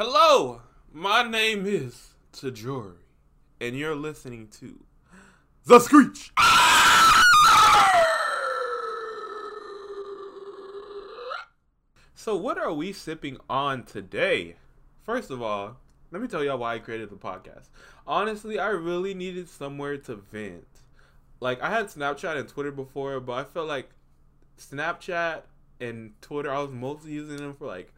Hello, 0.00 0.62
my 0.92 1.28
name 1.28 1.66
is 1.66 2.10
Tajori, 2.32 2.98
and 3.60 3.76
you're 3.76 3.96
listening 3.96 4.46
to 4.60 4.78
The 5.66 5.80
Screech. 5.80 6.30
So, 12.14 12.36
what 12.36 12.58
are 12.58 12.72
we 12.72 12.92
sipping 12.92 13.38
on 13.50 13.82
today? 13.82 14.54
First 15.02 15.32
of 15.32 15.42
all, 15.42 15.78
let 16.12 16.22
me 16.22 16.28
tell 16.28 16.44
y'all 16.44 16.58
why 16.58 16.74
I 16.74 16.78
created 16.78 17.10
the 17.10 17.16
podcast. 17.16 17.66
Honestly, 18.06 18.56
I 18.56 18.68
really 18.68 19.14
needed 19.14 19.48
somewhere 19.48 19.96
to 19.96 20.14
vent. 20.14 20.68
Like, 21.40 21.60
I 21.60 21.70
had 21.70 21.86
Snapchat 21.86 22.36
and 22.36 22.48
Twitter 22.48 22.70
before, 22.70 23.18
but 23.18 23.32
I 23.32 23.42
felt 23.42 23.66
like 23.66 23.90
Snapchat 24.60 25.42
and 25.80 26.12
Twitter, 26.20 26.52
I 26.52 26.60
was 26.60 26.70
mostly 26.70 27.10
using 27.10 27.38
them 27.38 27.54
for 27.54 27.66
like 27.66 27.92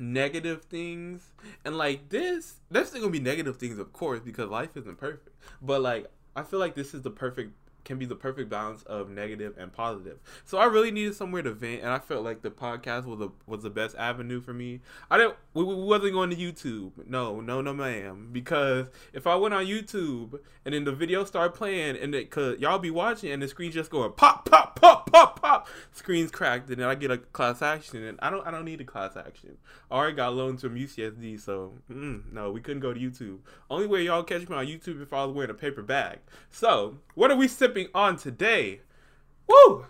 negative 0.00 0.62
things. 0.64 1.30
And 1.64 1.76
like 1.76 2.08
this, 2.08 2.54
there's 2.70 2.88
still 2.88 3.02
gonna 3.02 3.12
be 3.12 3.20
negative 3.20 3.58
things, 3.58 3.78
of 3.78 3.92
course, 3.92 4.20
because 4.20 4.48
life 4.48 4.76
isn't 4.76 4.98
perfect. 4.98 5.28
But 5.62 5.82
like, 5.82 6.10
I 6.34 6.42
feel 6.42 6.58
like 6.58 6.74
this 6.74 6.94
is 6.94 7.02
the 7.02 7.10
perfect 7.10 7.52
can 7.84 7.98
be 7.98 8.06
the 8.06 8.16
perfect 8.16 8.50
balance 8.50 8.82
of 8.84 9.10
negative 9.10 9.54
and 9.58 9.72
positive. 9.72 10.18
So 10.44 10.58
I 10.58 10.64
really 10.64 10.90
needed 10.90 11.14
somewhere 11.14 11.42
to 11.42 11.52
vent, 11.52 11.82
and 11.82 11.90
I 11.90 11.98
felt 11.98 12.24
like 12.24 12.42
the 12.42 12.50
podcast 12.50 13.04
was 13.04 13.20
a 13.20 13.30
was 13.46 13.62
the 13.62 13.70
best 13.70 13.96
avenue 13.96 14.40
for 14.40 14.52
me. 14.52 14.80
I 15.10 15.18
didn't 15.18 15.36
we, 15.54 15.64
we 15.64 15.74
wasn't 15.74 16.12
going 16.12 16.30
to 16.30 16.36
YouTube. 16.36 16.92
No, 17.06 17.40
no, 17.40 17.60
no, 17.60 17.72
ma'am. 17.72 18.28
Because 18.32 18.88
if 19.12 19.26
I 19.26 19.34
went 19.34 19.54
on 19.54 19.66
YouTube 19.66 20.38
and 20.64 20.74
then 20.74 20.84
the 20.84 20.92
video 20.92 21.24
started 21.24 21.54
playing 21.54 21.96
and 21.96 22.14
it 22.14 22.30
could 22.30 22.60
y'all 22.60 22.78
be 22.78 22.90
watching 22.90 23.30
and 23.30 23.42
the 23.42 23.48
screen 23.48 23.72
just 23.72 23.90
going 23.90 24.12
pop, 24.12 24.48
pop, 24.48 24.78
pop, 24.80 25.10
pop, 25.10 25.40
pop, 25.40 25.68
screens 25.92 26.30
cracked, 26.30 26.68
and 26.70 26.78
then 26.78 26.86
I 26.86 26.94
get 26.94 27.10
a 27.10 27.18
class 27.18 27.62
action, 27.62 28.04
and 28.04 28.18
I 28.22 28.30
don't 28.30 28.46
I 28.46 28.50
don't 28.50 28.64
need 28.64 28.80
a 28.80 28.84
class 28.84 29.16
action. 29.16 29.56
I 29.90 29.96
already 29.96 30.16
got 30.16 30.34
loans 30.34 30.60
from 30.60 30.76
UCSD, 30.76 31.40
so 31.40 31.74
mm, 31.90 32.32
no, 32.32 32.50
we 32.50 32.60
couldn't 32.60 32.80
go 32.80 32.92
to 32.92 33.00
YouTube. 33.00 33.38
Only 33.70 33.86
way 33.86 34.02
y'all 34.04 34.22
catch 34.22 34.48
me 34.48 34.56
on 34.56 34.66
YouTube 34.66 35.02
if 35.02 35.12
I 35.12 35.24
was 35.24 35.34
wearing 35.34 35.50
a 35.50 35.54
paper 35.54 35.82
bag. 35.82 36.18
So 36.50 36.98
what 37.14 37.30
are 37.30 37.36
we 37.36 37.48
on 37.94 38.16
today? 38.16 38.80
Woo! 39.46 39.86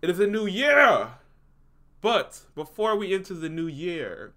It 0.00 0.10
is 0.10 0.20
a 0.20 0.26
new 0.26 0.46
year. 0.46 1.08
But 2.00 2.40
before 2.54 2.96
we 2.96 3.12
enter 3.14 3.34
the 3.34 3.48
new 3.48 3.66
year, 3.66 4.32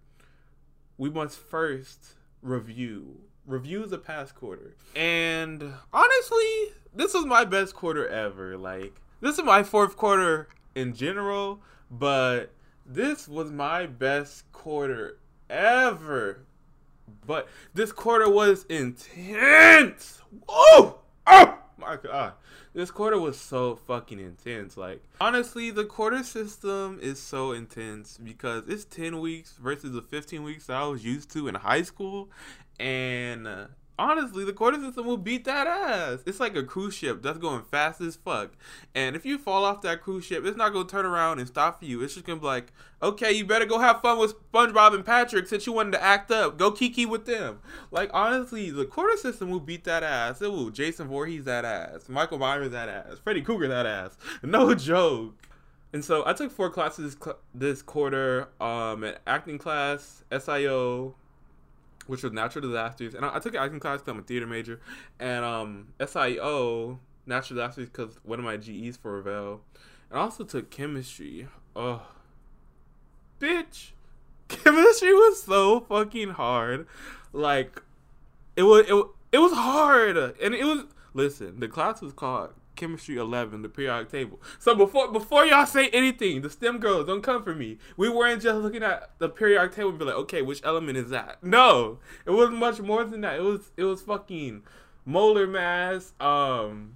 we 0.98 1.10
must 1.10 1.38
first 1.38 2.16
review 2.42 3.22
review 3.46 3.86
the 3.86 3.98
past 3.98 4.36
quarter. 4.36 4.76
And 4.96 5.74
honestly, 5.94 6.74
this 6.94 7.14
was 7.14 7.26
my 7.26 7.46
best 7.46 7.76
quarter 7.76 8.08
ever. 8.08 8.58
Like 8.58 8.94
this 9.20 9.38
is 9.38 9.44
my 9.44 9.64
fourth 9.64 9.96
quarter 9.96 10.48
in 10.76 10.94
general, 10.94 11.62
but 11.90 12.52
this 12.86 13.28
was 13.28 13.52
my 13.52 13.86
best 13.86 14.52
quarter 14.52 15.18
ever. 15.50 16.40
But 17.26 17.48
this 17.74 17.92
quarter 17.92 18.30
was 18.30 18.66
intense. 18.66 20.22
Whoa! 20.48 21.00
Oh 21.28 21.61
my 21.82 21.98
god. 21.98 22.34
This 22.74 22.92
quarter 22.92 23.20
was 23.20 23.38
so 23.38 23.76
fucking 23.76 24.20
intense. 24.20 24.78
Like, 24.78 25.02
honestly, 25.20 25.72
the 25.72 25.84
quarter 25.84 26.24
system 26.24 27.00
is 27.02 27.20
so 27.20 27.52
intense 27.52 28.18
because 28.18 28.68
it's 28.68 28.86
10 28.86 29.20
weeks 29.20 29.58
versus 29.62 29.92
the 29.92 30.02
15 30.02 30.44
weeks 30.44 30.68
that 30.68 30.78
I 30.78 30.86
was 30.86 31.04
used 31.04 31.32
to 31.34 31.48
in 31.48 31.56
high 31.56 31.82
school. 31.82 32.30
And 32.80 33.48
uh, 33.48 33.68
honestly, 33.98 34.44
the 34.44 34.54
quarter 34.54 34.80
system 34.80 35.06
will 35.06 35.18
beat 35.18 35.46
that 35.46 35.68
ass. 35.68 36.20
It's 36.26 36.40
like 36.40 36.56
a 36.56 36.64
cruise 36.64 36.94
ship 36.96 37.22
that's 37.22 37.38
going 37.38 37.64
fast 37.64 38.02
as 38.02 38.16
fuck. 38.16 38.52
And 38.96 39.16
if 39.16 39.26
you 39.26 39.38
fall 39.38 39.64
off 39.64 39.82
that 39.82 40.02
cruise 40.02 40.26
ship, 40.26 40.46
it's 40.46 40.58
not 40.58 40.74
gonna 40.74 40.88
turn 40.88 41.06
around 41.06 41.40
and 41.40 41.48
stop 41.48 41.80
for 41.80 41.86
you. 41.86 42.02
It's 42.02 42.14
just 42.14 42.26
gonna 42.26 42.40
be 42.40 42.46
like, 42.46 42.74
okay, 43.02 43.32
you 43.32 43.46
better 43.46 43.66
go 43.66 43.80
have 43.80 44.02
fun 44.02 44.18
with 44.18 44.36
SpongeBob 44.52 44.96
and 44.96 45.06
Patrick 45.06 45.48
since 45.48 45.66
you 45.66 45.74
wanted 45.74 45.92
to 45.92 46.04
act 46.04 46.32
up. 46.32 46.58
Go 46.58 46.72
kiki 46.72 47.06
with 47.06 47.26
them. 47.26 47.60
Like 47.92 48.10
honestly, 48.14 48.70
the 48.72 48.86
quarter 48.86 49.18
system 49.18 49.50
will 49.50 49.60
beat 49.60 49.84
that 49.84 50.04
ass. 50.04 50.42
It 50.42 50.52
will 50.52 50.70
Jason 50.70 51.08
Voorhees 51.08 51.46
that 51.46 51.66
ass, 51.66 52.10
Michael 52.10 52.40
Myers 52.40 52.72
that 52.72 52.90
ass, 52.90 53.20
Freddy 53.24 53.42
Krueger 53.42 53.68
that 53.68 53.86
ass. 53.86 54.18
No 54.44 54.74
joke. 54.76 55.36
And 55.94 56.06
so 56.06 56.24
I 56.26 56.34
took 56.34 56.52
four 56.52 56.70
classes 56.70 57.18
this 57.54 57.82
quarter, 57.82 58.48
um, 58.62 59.04
an 59.04 59.16
acting 59.28 59.58
class, 59.58 60.24
SIO, 60.32 61.16
which 62.08 62.24
was 62.24 62.32
natural 62.32 62.68
disasters, 62.68 63.14
and 63.14 63.26
I, 63.26 63.36
I 63.36 63.40
took 63.40 63.56
acting 63.56 63.80
class 63.80 64.00
because 64.00 64.14
I'm 64.14 64.20
a 64.20 64.24
theater 64.24 64.48
major, 64.48 64.80
and 65.20 65.46
um, 65.46 65.88
SIO 66.00 66.98
natural 67.26 67.58
disasters 67.58 67.90
because 67.90 68.20
one 68.24 68.40
of 68.40 68.46
my 68.46 68.58
GEs 68.58 68.98
for 68.98 69.22
Revelle, 69.22 69.60
and 70.10 70.20
I 70.20 70.24
also 70.24 70.44
took 70.44 70.70
chemistry. 70.70 71.48
Oh, 71.76 72.04
bitch, 73.40 73.92
chemistry 74.48 75.14
was 75.14 75.44
so 75.44 75.82
fucking 75.82 76.32
hard. 76.32 76.88
Like, 77.34 77.82
it 78.56 78.64
was 78.64 78.86
it, 78.88 79.06
it 79.32 79.40
was 79.40 79.54
hard, 79.54 80.18
and 80.18 80.54
it 80.54 80.66
was 80.66 80.86
listen. 81.14 81.60
The 81.60 81.68
class 81.68 82.02
was 82.02 82.14
called 82.14 82.54
chemistry 82.76 83.18
11 83.18 83.62
the 83.62 83.70
periodic 83.70 84.10
table. 84.10 84.42
So 84.60 84.76
before 84.76 85.12
before 85.12 85.46
y'all 85.46 85.66
say 85.66 85.90
anything 85.90 86.42
the 86.42 86.50
stem 86.50 86.80
girls 86.80 87.08
don't 87.08 87.22
come 87.22 87.44
for 87.44 87.54
me. 87.54 87.78
We 87.98 88.10
weren't 88.10 88.42
just 88.42 88.60
looking 88.60 88.84
at 88.84 89.12
the 89.20 89.30
periodic 89.30 89.76
table 89.76 89.90
and 89.90 90.00
be 90.00 90.06
like 90.06 90.16
okay 90.16 90.42
which 90.42 90.62
element 90.64 90.98
is 90.98 91.10
that? 91.10 91.44
No 91.52 92.00
it 92.26 92.32
was 92.32 92.50
much 92.50 92.80
more 92.80 93.04
than 93.04 93.22
that. 93.22 93.36
It 93.36 93.44
was 93.44 93.72
it 93.78 93.84
was 93.84 94.02
fucking 94.02 94.64
molar 95.06 95.48
mass 95.48 96.14
um 96.20 96.96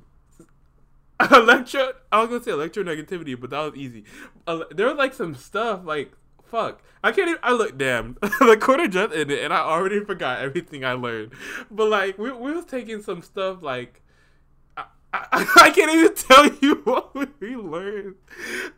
electro 1.32 1.94
i 2.12 2.22
was 2.22 2.30
gonna 2.30 2.44
say 2.44 2.52
electronegativity 2.52 3.40
but 3.40 3.50
that 3.50 3.60
was 3.60 3.76
easy. 3.76 4.04
Uh, 4.48 4.64
there 4.72 4.88
was 4.88 4.98
like 4.98 5.14
some 5.14 5.36
stuff 5.36 5.82
like 5.84 6.12
fuck. 6.44 6.82
I 7.04 7.12
can't 7.12 7.30
even 7.30 7.40
i 7.44 7.52
look 7.52 7.78
damn. 7.78 8.18
The 8.22 8.58
quarter 8.60 8.88
just 8.88 9.14
ended 9.14 9.40
and 9.40 9.54
i 9.54 9.58
already 9.58 10.04
forgot 10.04 10.40
everything 10.42 10.86
i 10.86 10.94
learned. 10.94 11.34
But 11.72 11.90
like 11.90 12.18
we, 12.18 12.32
we 12.32 12.54
was 12.54 12.66
taking 12.66 13.02
some 13.02 13.22
stuff 13.22 13.62
like 13.62 14.02
I, 15.32 15.48
I 15.62 15.70
can't 15.72 15.92
even 15.92 16.16
tell 16.16 16.52
you 16.62 16.76
what 16.84 17.16
we 17.40 17.56
learned 17.56 18.16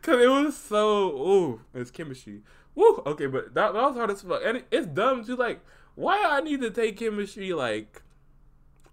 because 0.00 0.22
it 0.22 0.28
was 0.28 0.56
so. 0.56 1.12
Oh, 1.16 1.60
it's 1.74 1.90
chemistry. 1.90 2.42
Woo. 2.74 3.02
Okay, 3.06 3.26
but 3.26 3.54
that, 3.54 3.72
that 3.72 3.82
was 3.82 3.96
hard 3.96 4.10
as 4.10 4.22
fuck, 4.22 4.42
and 4.44 4.58
it, 4.58 4.66
it's 4.70 4.86
dumb 4.86 5.24
too. 5.24 5.36
Like, 5.36 5.60
why 5.94 6.24
I 6.24 6.40
need 6.40 6.60
to 6.60 6.70
take 6.70 6.98
chemistry? 6.98 7.52
Like, 7.52 8.02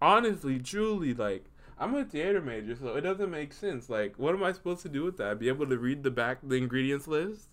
honestly, 0.02 0.60
truly, 0.60 1.14
like. 1.14 1.46
I'm 1.78 1.94
a 1.94 2.06
theater 2.06 2.40
major, 2.40 2.74
so 2.74 2.96
it 2.96 3.02
doesn't 3.02 3.30
make 3.30 3.52
sense. 3.52 3.90
Like, 3.90 4.18
what 4.18 4.34
am 4.34 4.42
I 4.44 4.54
supposed 4.54 4.82
to 4.84 4.88
do 4.88 5.04
with 5.04 5.18
that? 5.18 5.40
Be 5.40 5.50
able 5.50 5.68
to 5.68 5.78
read 5.78 6.04
the 6.04 6.10
back 6.10 6.38
the 6.42 6.56
ingredients 6.56 7.06
list? 7.06 7.50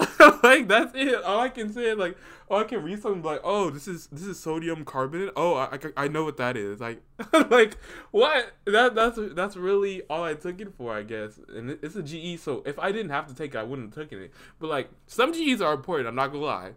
like 0.42 0.68
that's 0.68 0.92
it. 0.94 1.22
All 1.22 1.40
I 1.40 1.48
can 1.48 1.72
say 1.72 1.90
is 1.90 1.98
like, 1.98 2.16
oh, 2.48 2.56
I 2.56 2.64
can 2.64 2.82
read 2.82 3.00
something 3.00 3.22
like, 3.22 3.40
oh, 3.44 3.70
this 3.70 3.86
is 3.86 4.06
this 4.08 4.24
is 4.24 4.38
sodium 4.38 4.84
carbonate. 4.84 5.32
Oh, 5.36 5.54
I, 5.54 5.78
I, 5.96 6.04
I 6.04 6.08
know 6.08 6.24
what 6.24 6.36
that 6.38 6.56
is. 6.56 6.80
Like, 6.80 7.02
like 7.50 7.76
what? 8.10 8.52
That 8.66 8.94
that's 8.94 9.18
that's 9.34 9.56
really 9.56 10.02
all 10.10 10.24
I 10.24 10.34
took 10.34 10.60
it 10.60 10.74
for, 10.76 10.94
I 10.94 11.02
guess. 11.02 11.38
And 11.54 11.70
it's 11.82 11.96
a 11.96 12.02
GE, 12.02 12.40
so 12.40 12.62
if 12.66 12.78
I 12.78 12.92
didn't 12.92 13.10
have 13.10 13.26
to 13.28 13.34
take 13.34 13.54
it, 13.54 13.58
I 13.58 13.62
wouldn't 13.62 13.94
have 13.94 14.04
taken 14.04 14.22
it. 14.22 14.32
But 14.58 14.68
like, 14.68 14.90
some 15.06 15.32
GEs 15.32 15.60
are 15.60 15.74
important. 15.74 16.08
I'm 16.08 16.14
not 16.14 16.28
gonna 16.28 16.44
lie. 16.44 16.72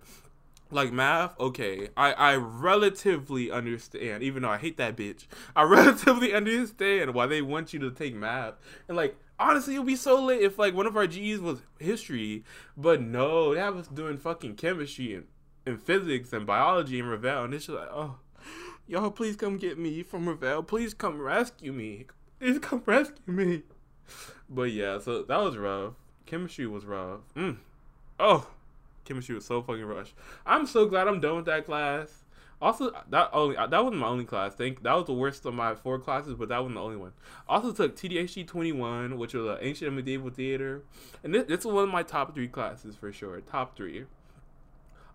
Like 0.74 0.92
math, 0.92 1.40
okay, 1.40 1.90
I 1.96 2.14
I 2.14 2.36
relatively 2.36 3.52
understand, 3.52 4.24
even 4.24 4.44
though 4.44 4.50
I 4.50 4.58
hate 4.58 4.78
that 4.78 4.96
bitch. 4.96 5.28
I 5.56 5.64
relatively 5.64 6.34
understand 6.34 7.14
why 7.14 7.28
they 7.28 7.42
want 7.42 7.74
you 7.74 7.80
to 7.80 7.92
take 7.92 8.16
math, 8.16 8.56
and 8.88 8.98
like 8.98 9.16
honestly, 9.40 9.76
it'd 9.76 9.86
be 9.86 9.96
so 9.96 10.24
lit 10.24 10.42
if 10.42 10.58
like 10.58 10.74
one 10.74 10.88
of 10.88 10.98
our 10.98 11.08
G's 11.08 11.40
was 11.40 11.62
history, 11.80 12.44
but 12.78 13.02
no, 13.02 13.54
they 13.54 13.60
have 13.60 13.78
us 13.78 13.88
doing 13.88 14.18
fucking 14.18 14.56
chemistry 14.56 15.14
and, 15.16 15.26
and 15.66 15.82
physics 15.82 16.34
and 16.34 16.46
biology 16.46 17.00
and 17.00 17.10
Revelle, 17.10 17.46
and 17.46 17.54
it's 17.54 17.68
just 17.68 17.78
like, 17.78 17.90
oh, 17.92 18.18
y'all, 18.88 19.12
please 19.12 19.36
come 19.36 19.58
get 19.58 19.78
me 19.78 20.04
from 20.04 20.26
Revelle. 20.26 20.66
Please 20.66 20.94
come 20.94 21.22
rescue 21.22 21.72
me. 21.72 22.06
Please 22.40 22.60
come 22.60 22.84
rescue 22.86 23.34
me. 23.34 23.64
But 24.50 24.72
yeah, 24.72 25.00
so 25.00 25.24
that 25.24 25.42
was 25.42 25.58
rough. 25.58 25.94
Chemistry 26.26 26.68
was 26.68 26.86
rough. 26.86 27.22
Mm. 27.36 27.58
Oh, 28.20 28.48
chemistry 29.06 29.36
was 29.36 29.46
so 29.46 29.62
fucking 29.62 29.86
rushed. 29.86 30.16
I'm 30.46 30.66
so 30.66 30.86
glad 30.86 31.08
I'm 31.08 31.20
done 31.20 31.38
with 31.38 31.46
that 31.46 31.66
class. 31.66 32.24
Also, 32.62 32.94
that 33.10 33.30
only 33.34 33.56
that 33.56 33.72
wasn't 33.72 33.98
my 33.98 34.08
only 34.08 34.24
class. 34.24 34.56
Think 34.56 34.84
that 34.84 34.94
was 34.94 35.06
the 35.06 35.14
worst 35.14 35.46
of 35.46 35.54
my 35.54 35.76
four 35.76 36.00
classes, 36.00 36.36
but 36.36 36.48
that 36.48 36.60
wasn't 36.60 36.76
the 36.76 36.82
only 36.82 36.96
one. 36.96 37.12
Also 37.48 37.74
took 37.74 37.96
TDHT 37.96 38.48
twenty 38.48 38.72
one, 38.72 39.18
which 39.18 39.34
was 39.34 39.46
an 39.46 39.58
ancient 39.60 39.88
and 39.88 39.98
medieval 39.98 40.30
theater, 40.30 40.82
and 41.24 41.36
this, 41.36 41.46
this 41.46 41.60
is 41.60 41.66
one 41.66 41.84
of 41.84 41.90
my 41.90 42.04
top 42.04 42.34
three 42.34 42.48
classes 42.48 42.96
for 42.96 43.12
sure. 43.12 43.42
Top 43.42 43.76
three. 43.76 44.06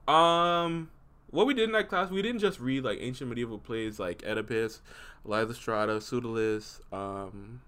Um, 0.06 0.90
what 1.30 1.46
we 1.46 1.54
did 1.54 1.64
in 1.64 1.72
that 1.72 1.88
class, 1.88 2.10
we 2.10 2.20
didn't 2.20 2.40
just 2.40 2.60
read 2.60 2.84
like 2.84 2.98
ancient 3.00 3.30
medieval 3.30 3.58
plays 3.58 3.98
like 3.98 4.22
Oedipus, 4.26 4.82
Lysistrata, 5.26 6.02
Pseudolus, 6.02 6.80
um, 6.92 7.62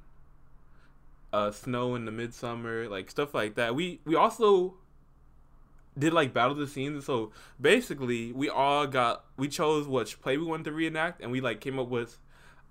uh, 1.33 1.50
Snow 1.50 1.95
in 1.95 2.05
the 2.05 2.12
Midsummer, 2.12 2.89
like 2.89 3.11
stuff 3.11 3.35
like 3.35 3.55
that. 3.55 3.75
We 3.75 4.00
we 4.05 4.15
also 4.15 4.75
did 5.99 6.13
like 6.13 6.33
battle 6.33 6.55
the 6.55 6.67
scenes. 6.67 7.05
So 7.05 7.33
basically, 7.61 8.33
we 8.33 8.49
all 8.49 8.87
got 8.87 9.25
we 9.37 9.49
chose 9.49 9.87
which 9.87 10.21
play 10.21 10.37
we 10.37 10.45
wanted 10.45 10.65
to 10.65 10.73
reenact, 10.73 11.21
and 11.21 11.31
we 11.31 11.41
like 11.41 11.61
came 11.61 11.79
up 11.79 11.89
with 11.89 12.19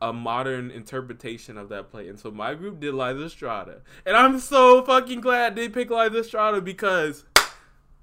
a 0.01 0.13
modern 0.13 0.71
interpretation 0.71 1.57
of 1.57 1.69
that 1.69 1.91
play. 1.91 2.07
And 2.07 2.17
so 2.17 2.31
my 2.31 2.55
group 2.55 2.79
did 2.79 2.93
Lysistrata, 2.93 3.81
and 4.05 4.15
I'm 4.15 4.39
so 4.39 4.83
fucking 4.83 5.21
glad 5.21 5.55
they 5.55 5.67
picked 5.69 5.91
Lysistrata 5.91 6.63
because, 6.63 7.25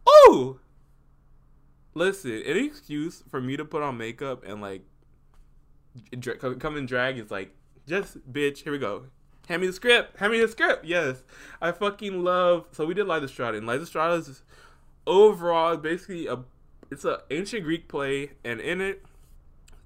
oh, 0.07 0.59
listen, 1.95 2.43
any 2.45 2.67
excuse 2.67 3.25
for 3.29 3.41
me 3.41 3.57
to 3.57 3.65
put 3.65 3.83
on 3.83 3.97
makeup 3.97 4.45
and 4.47 4.61
like 4.61 4.83
come 6.61 6.77
in 6.77 6.85
drag 6.85 7.19
is 7.19 7.31
like 7.31 7.55
just 7.87 8.31
bitch. 8.31 8.62
Here 8.65 8.73
we 8.73 8.79
go. 8.79 9.07
Hand 9.49 9.62
me 9.62 9.69
the 9.69 9.73
script. 9.73 10.19
Hand 10.19 10.33
me 10.33 10.41
the 10.41 10.49
script. 10.49 10.85
Yes, 10.85 11.23
I 11.62 11.73
fucking 11.73 12.23
love. 12.23 12.67
So 12.73 12.85
we 12.85 12.95
did 12.95 13.07
Lysistrata, 13.07 13.57
and 13.57 13.67
Lysistrata 13.67 14.19
is 14.19 14.43
overall 15.06 15.76
basically 15.76 16.26
a 16.26 16.41
it's 16.91 17.05
an 17.05 17.17
ancient 17.31 17.64
Greek 17.64 17.88
play, 17.88 18.32
and 18.44 18.61
in 18.61 18.81
it, 18.81 19.05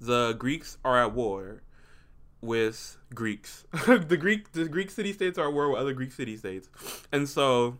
the 0.01 0.33
Greeks 0.35 0.79
are 0.85 1.03
at 1.03 1.15
war 1.15 1.63
with 2.41 2.99
Greeks. 3.15 3.65
the 3.87 4.17
Greek 4.19 4.53
the 4.53 4.69
Greek 4.69 4.91
city 4.91 5.13
states 5.13 5.39
are 5.39 5.49
at 5.49 5.55
war 5.55 5.71
with 5.71 5.81
other 5.81 5.93
Greek 5.93 6.13
city 6.13 6.37
states, 6.37 6.69
and 7.13 7.29
so 7.29 7.79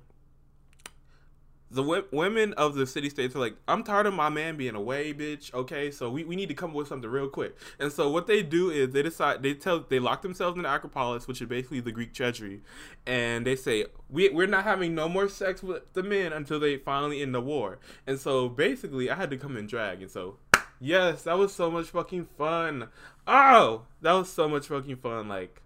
the 1.71 1.83
w- 1.83 2.05
women 2.11 2.53
of 2.55 2.75
the 2.75 2.87
city 2.87 3.09
states 3.09 3.37
are 3.37 3.39
like, 3.39 3.55
I'm 3.69 3.85
tired 3.85 4.07
of 4.07 4.15
my 4.15 4.29
man 4.29 4.57
being 4.57 4.75
away, 4.75 5.15
bitch. 5.15 5.55
Okay, 5.55 5.91
so 5.91 6.11
we, 6.11 6.25
we 6.25 6.35
need 6.35 6.49
to 6.49 6.55
come 6.55 6.71
up 6.71 6.77
with 6.77 6.89
something 6.89 7.09
real 7.09 7.29
quick. 7.29 7.57
And 7.79 7.93
so 7.93 8.11
what 8.11 8.27
they 8.27 8.43
do 8.43 8.71
is 8.71 8.91
they 8.91 9.03
decide 9.03 9.43
they 9.43 9.55
tell 9.55 9.81
they 9.81 10.01
lock 10.01 10.23
themselves 10.23 10.57
in 10.57 10.65
the 10.65 10.75
Acropolis, 10.75 11.29
which 11.29 11.41
is 11.41 11.49
basically 11.49 11.81
the 11.81 11.93
Greek 11.93 12.13
treasury, 12.13 12.61
and 13.07 13.47
they 13.47 13.57
say 13.57 13.87
we 14.09 14.29
we're 14.31 14.47
not 14.47 14.65
having 14.65 14.95
no 14.95 15.09
more 15.09 15.29
sex 15.29 15.63
with 15.63 15.93
the 15.93 16.03
men 16.03 16.33
until 16.33 16.59
they 16.59 16.77
finally 16.77 17.23
end 17.23 17.35
the 17.35 17.41
war. 17.41 17.79
And 18.07 18.19
so 18.19 18.49
basically, 18.49 19.09
I 19.09 19.15
had 19.15 19.31
to 19.31 19.37
come 19.37 19.57
in 19.57 19.67
drag, 19.67 20.03
and 20.03 20.11
so 20.11 20.37
yes, 20.81 21.23
that 21.23 21.39
was 21.39 21.55
so 21.55 21.71
much 21.71 21.87
fucking 21.87 22.25
fun. 22.37 22.89
Oh, 23.27 23.83
that 24.01 24.13
was 24.13 24.33
so 24.33 24.49
much 24.49 24.67
fucking 24.67 24.97
fun. 24.97 25.29
Like, 25.29 25.63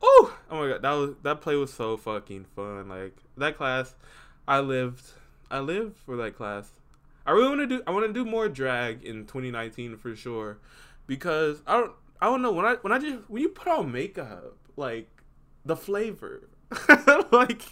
oh, 0.00 0.36
oh 0.50 0.60
my 0.60 0.68
god, 0.68 0.82
that 0.82 0.92
was 0.92 1.10
that 1.22 1.40
play 1.40 1.56
was 1.56 1.72
so 1.72 1.96
fucking 1.96 2.46
fun. 2.54 2.88
Like 2.88 3.16
that 3.36 3.56
class, 3.56 3.96
I 4.46 4.60
lived 4.60 5.04
I 5.52 5.60
live 5.60 5.94
for 5.96 6.16
that 6.16 6.34
class. 6.34 6.70
I 7.26 7.32
really 7.32 7.48
want 7.48 7.60
to 7.60 7.66
do. 7.66 7.82
I 7.86 7.90
want 7.92 8.06
to 8.06 8.12
do 8.12 8.24
more 8.24 8.48
drag 8.48 9.04
in 9.04 9.26
2019 9.26 9.96
for 9.98 10.16
sure, 10.16 10.58
because 11.06 11.62
I 11.66 11.74
don't. 11.74 11.92
I 12.20 12.26
don't 12.26 12.42
know 12.42 12.52
when 12.52 12.64
I 12.64 12.74
when 12.76 12.92
I 12.92 12.98
just 12.98 13.28
when 13.28 13.42
you 13.42 13.50
put 13.50 13.68
on 13.68 13.92
makeup, 13.92 14.56
like 14.76 15.08
the 15.64 15.76
flavor, 15.76 16.48
like 17.30 17.62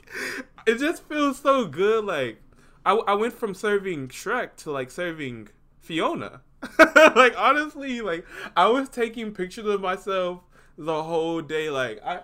it 0.67 0.79
just 0.79 1.05
feels 1.09 1.38
so 1.38 1.67
good. 1.67 2.05
Like 2.05 2.41
I 2.85 2.93
I 2.93 3.15
went 3.15 3.32
from 3.32 3.55
serving 3.55 4.09
Shrek 4.09 4.56
to 4.59 4.71
like 4.71 4.91
serving 4.91 5.49
Fiona. 5.81 6.43
like 7.17 7.35
honestly, 7.37 8.03
like 8.03 8.27
I 8.56 8.69
was 8.69 8.88
taking 8.88 9.32
pictures 9.32 9.67
of 9.67 9.81
myself 9.81 10.43
the 10.77 11.03
whole 11.03 11.41
day. 11.41 11.71
Like 11.71 12.05
I 12.05 12.21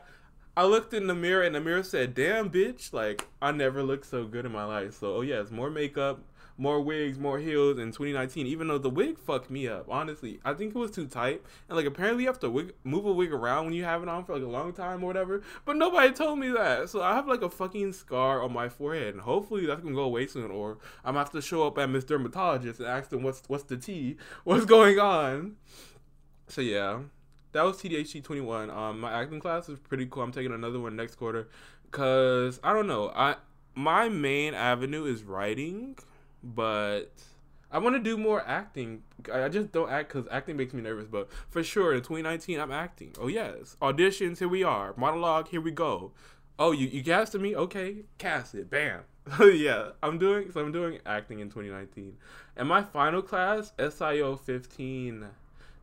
I 0.59 0.65
looked 0.65 0.95
in 0.95 1.07
the 1.07 1.15
mirror 1.15 1.43
and 1.43 1.55
the 1.55 1.61
mirror 1.61 1.83
said, 1.83 2.15
"Damn, 2.15 2.49
bitch! 2.49 2.93
Like 2.93 3.27
I 3.43 3.53
never 3.53 3.83
looked 3.83 4.07
so 4.07 4.25
good 4.25 4.47
in 4.47 4.53
my 4.53 4.65
life." 4.65 4.95
So, 4.95 5.17
oh 5.17 5.21
yes, 5.21 5.51
more 5.51 5.69
makeup, 5.69 6.21
more 6.57 6.81
wigs, 6.81 7.19
more 7.19 7.39
heels 7.39 7.79
in 7.79 7.89
2019. 7.89 8.47
Even 8.47 8.69
though 8.69 8.79
the 8.79 8.89
wig 8.89 9.19
fucked 9.19 9.51
me 9.51 9.69
up, 9.69 9.87
honestly, 9.91 10.41
I 10.47 10.55
think 10.55 10.75
it 10.75 10.79
was 10.79 10.93
too 10.93 11.07
tight. 11.09 11.43
And 11.69 11.77
like 11.77 11.85
apparently 11.85 12.23
you 12.23 12.31
have 12.31 12.39
to 12.41 12.49
wig, 12.49 12.73
move 12.85 13.05
a 13.05 13.13
wig 13.13 13.35
around 13.35 13.67
when 13.67 13.75
you 13.75 13.85
have 13.85 14.03
it 14.03 14.09
on 14.09 14.25
for 14.25 14.33
like 14.33 14.45
a 14.45 14.47
long 14.47 14.73
time 14.73 15.05
or 15.05 15.07
whatever. 15.09 15.43
But 15.67 15.77
nobody 15.77 16.11
told 16.15 16.39
me 16.39 16.49
that, 16.49 16.89
so 16.89 17.03
I 17.03 17.15
have 17.15 17.29
like 17.29 17.43
a 17.43 17.51
fucking 17.51 17.93
scar 17.93 18.43
on 18.43 18.55
my 18.55 18.71
forehead, 18.71 19.13
and 19.13 19.21
hopefully 19.21 19.67
that's 19.67 19.83
gonna 19.83 19.95
go 19.95 20.05
away 20.05 20.27
soon. 20.27 20.51
Or 20.51 20.79
I'm 21.05 21.13
gonna 21.13 21.19
have 21.19 21.33
to 21.33 21.43
show 21.43 21.67
up 21.67 21.77
at 21.77 21.91
Miss 21.91 22.05
Dermatologist 22.05 22.81
and 22.81 22.89
ask 22.89 23.11
them 23.11 23.23
what's 23.23 23.43
what's 23.49 23.65
the 23.65 23.77
tea, 23.77 24.17
what's 24.45 24.65
going 24.65 24.99
on. 24.99 25.57
So 26.49 26.63
yeah 26.63 27.01
that 27.53 27.63
was 27.63 27.77
TDHT 27.77 28.23
21. 28.23 28.71
Um, 28.71 29.01
my 29.01 29.13
acting 29.13 29.41
class 29.41 29.69
is 29.69 29.79
pretty 29.79 30.07
cool. 30.07 30.23
I'm 30.23 30.33
taking 30.33 30.53
another 30.53 30.81
one 30.81 30.97
next 30.97 31.17
quarter 31.17 31.49
because 31.91 32.61
I 32.63 32.73
don't 32.73 32.87
know. 32.87 33.11
I 33.15 33.37
my 33.75 34.09
main 34.09 34.55
avenue 34.55 35.05
is 35.05 35.23
writing, 35.23 35.97
but 36.43 37.13
I 37.71 37.79
want 37.79 37.95
to 37.97 38.01
do 38.01 38.17
more 38.17 38.43
acting. 38.47 39.03
I 39.33 39.49
just 39.49 39.73
don't 39.73 39.91
act 39.91 40.13
because 40.13 40.29
acting 40.31 40.57
makes 40.57 40.73
me 40.73 40.83
nervous. 40.83 41.07
But 41.07 41.29
for 41.49 41.63
sure, 41.63 41.93
in 41.93 42.01
2019, 42.01 42.61
I'm 42.61 42.73
acting. 42.73 43.15
Oh 43.21 43.29
yes, 43.29 43.77
auditions. 43.81 44.39
Here 44.39 44.49
we 44.49 44.63
are. 44.63 44.95
Monologue. 44.97 45.49
Here 45.49 45.61
we 45.61 45.71
go. 45.71 46.13
Oh, 46.59 46.73
you 46.73 46.87
you 46.87 47.03
casted 47.03 47.41
me? 47.41 47.55
Okay, 47.55 48.05
cast 48.19 48.55
it. 48.55 48.71
Bam. 48.71 49.01
yeah, 49.41 49.91
I'm 50.03 50.19
doing. 50.19 50.51
So 50.53 50.61
I'm 50.61 50.73
doing 50.73 50.99
acting 51.05 51.41
in 51.41 51.49
2019, 51.49 52.17
and 52.57 52.69
my 52.69 52.83
final 52.83 53.23
class, 53.23 53.73
SIO 53.79 54.39
15 54.39 55.27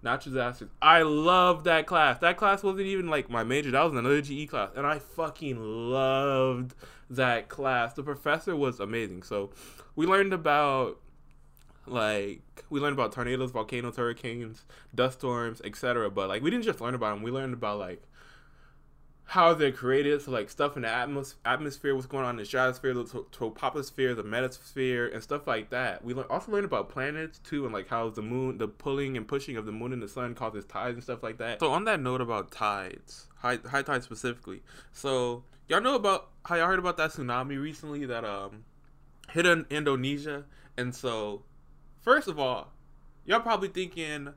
natural 0.03 0.33
disasters. 0.33 0.69
I 0.81 1.01
love 1.03 1.63
that 1.63 1.88
class. 1.88 2.19
That 2.19 2.38
class 2.38 2.63
wasn't 2.63 2.88
even 2.88 3.07
like 3.07 3.29
my 3.29 3.44
major. 3.44 3.71
That 3.71 3.83
was 3.83 3.94
another 3.94 4.21
GE 4.21 4.50
class, 4.50 4.71
and 4.75 4.85
I 4.85 5.00
fucking 5.00 5.57
loved 5.59 6.75
that 7.09 7.50
class. 7.50 7.94
The 7.94 8.03
professor 8.03 8.55
was 8.55 8.79
amazing. 8.79 9.23
So 9.23 9.51
we 9.95 10.05
learned 10.05 10.33
about 10.33 11.00
like 11.85 12.63
we 12.69 12.79
learned 12.79 12.94
about 12.94 13.11
tornadoes, 13.11 13.51
volcanoes, 13.51 13.97
hurricanes, 13.97 14.63
dust 14.94 15.19
storms, 15.19 15.61
etc. 15.63 16.09
But 16.09 16.29
like 16.29 16.41
we 16.41 16.50
didn't 16.50 16.65
just 16.65 16.81
learn 16.81 16.95
about 16.95 17.15
them. 17.15 17.23
We 17.23 17.31
learned 17.31 17.53
about 17.53 17.79
like 17.79 18.03
how 19.33 19.51
they're 19.51 19.71
created. 19.71 20.21
So 20.21 20.30
like 20.30 20.47
stuff 20.47 20.75
in 20.75 20.83
the 20.83 20.88
atmos- 20.88 21.33
atmosphere, 21.44 21.95
what's 21.95 22.06
going 22.06 22.24
on 22.24 22.35
in 22.35 22.38
the 22.38 22.45
stratosphere, 22.45 22.94
the 22.94 23.03
troposphere, 23.03 24.15
the 24.15 24.24
metasphere, 24.24 25.12
and 25.12 25.24
stuff 25.24 25.47
like 25.47 25.71
that. 25.71 26.06
We 26.06 26.13
also 26.13 26.51
learned 26.51 26.65
about 26.65 26.89
planets 26.89 27.39
too, 27.39 27.65
and 27.65 27.74
like 27.74 27.88
how 27.88 28.12
the 28.12 28.21
moon, 28.21 28.59
the 28.59 28.68
pulling 28.68 29.18
and 29.18 29.27
pushing 29.27 29.57
of 29.57 29.65
the 29.65 29.71
moon 29.71 29.91
and 29.91 30.03
the 30.03 30.07
sun 30.07 30.35
causes 30.35 30.65
tides 30.65 30.94
and 30.94 31.03
stuff 31.03 31.24
like 31.24 31.39
that. 31.39 31.62
So 31.62 31.71
on 31.71 31.85
that 31.85 32.00
note 32.00 32.21
about 32.21 32.51
tides, 32.51 33.27
high 33.38 33.57
high 33.68 33.81
tides 33.81 34.06
specifically. 34.06 34.62
So 34.91 35.45
y'all 35.68 35.81
know 35.81 35.95
about 35.95 36.29
how 36.45 36.56
y'all 36.56 36.68
heard 36.68 36.77
about 36.77 36.97
that 36.97 37.09
tsunami 37.09 37.59
recently 37.59 38.06
that 38.06 38.24
um 38.24 38.65
hit 39.31 39.47
in 39.47 39.65
Indonesia, 39.71 40.45
and 40.77 40.94
so 40.94 41.41
first 42.03 42.27
of 42.27 42.38
all, 42.38 42.71
y'all 43.25 43.39
probably 43.39 43.69
thinking 43.69 44.36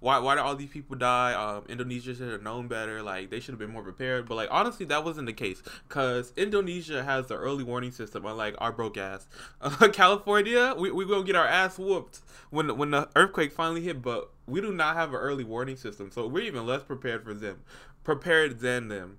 why 0.00 0.18
why 0.18 0.36
did 0.36 0.42
all 0.42 0.54
these 0.54 0.70
people 0.70 0.96
die? 0.96 1.32
Um, 1.34 1.64
Indonesia 1.68 2.14
should 2.14 2.30
have 2.30 2.42
known 2.42 2.68
better. 2.68 3.02
Like 3.02 3.30
they 3.30 3.40
should 3.40 3.52
have 3.52 3.58
been 3.58 3.72
more 3.72 3.82
prepared. 3.82 4.28
But 4.28 4.36
like 4.36 4.48
honestly, 4.50 4.86
that 4.86 5.04
wasn't 5.04 5.26
the 5.26 5.32
case 5.32 5.62
because 5.88 6.32
Indonesia 6.36 7.02
has 7.02 7.26
the 7.26 7.36
early 7.36 7.64
warning 7.64 7.90
system, 7.90 8.24
unlike 8.24 8.54
our 8.58 8.70
broke 8.72 8.96
ass. 8.96 9.26
Uh, 9.60 9.88
California, 9.92 10.74
we 10.78 10.90
we 10.92 11.04
gonna 11.04 11.24
get 11.24 11.34
our 11.36 11.46
ass 11.46 11.78
whooped 11.78 12.20
when 12.50 12.76
when 12.76 12.92
the 12.92 13.08
earthquake 13.16 13.52
finally 13.52 13.82
hit. 13.82 14.00
But 14.00 14.30
we 14.46 14.60
do 14.60 14.72
not 14.72 14.94
have 14.94 15.10
an 15.10 15.16
early 15.16 15.44
warning 15.44 15.76
system, 15.76 16.10
so 16.12 16.26
we're 16.28 16.44
even 16.44 16.66
less 16.66 16.84
prepared 16.84 17.24
for 17.24 17.34
them, 17.34 17.62
prepared 18.04 18.60
than 18.60 18.88
them. 18.88 19.18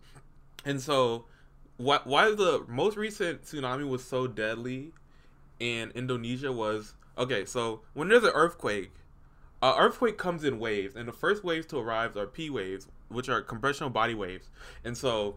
And 0.63 0.79
so, 0.79 1.25
why 1.75 1.99
why 2.05 2.31
the 2.31 2.63
most 2.69 2.95
recent 2.95 3.43
tsunami 3.43 3.87
was 3.87 4.03
so 4.03 4.27
deadly 4.27 4.93
in 5.59 5.91
Indonesia 5.91 6.51
was 6.51 6.93
okay. 7.17 7.43
So 7.43 7.81
when 7.93 8.07
there's 8.07 8.23
an 8.23 8.31
earthquake 8.33 8.91
uh, 9.61 9.75
earthquake 9.77 10.17
comes 10.17 10.43
in 10.43 10.59
waves, 10.59 10.95
and 10.95 11.07
the 11.07 11.13
first 11.13 11.43
waves 11.43 11.65
to 11.67 11.77
arrive 11.77 12.15
are 12.15 12.27
P 12.27 12.49
waves, 12.49 12.87
which 13.09 13.29
are 13.29 13.41
compressional 13.41 13.89
body 13.89 14.13
waves. 14.13 14.49
And 14.83 14.97
so, 14.97 15.35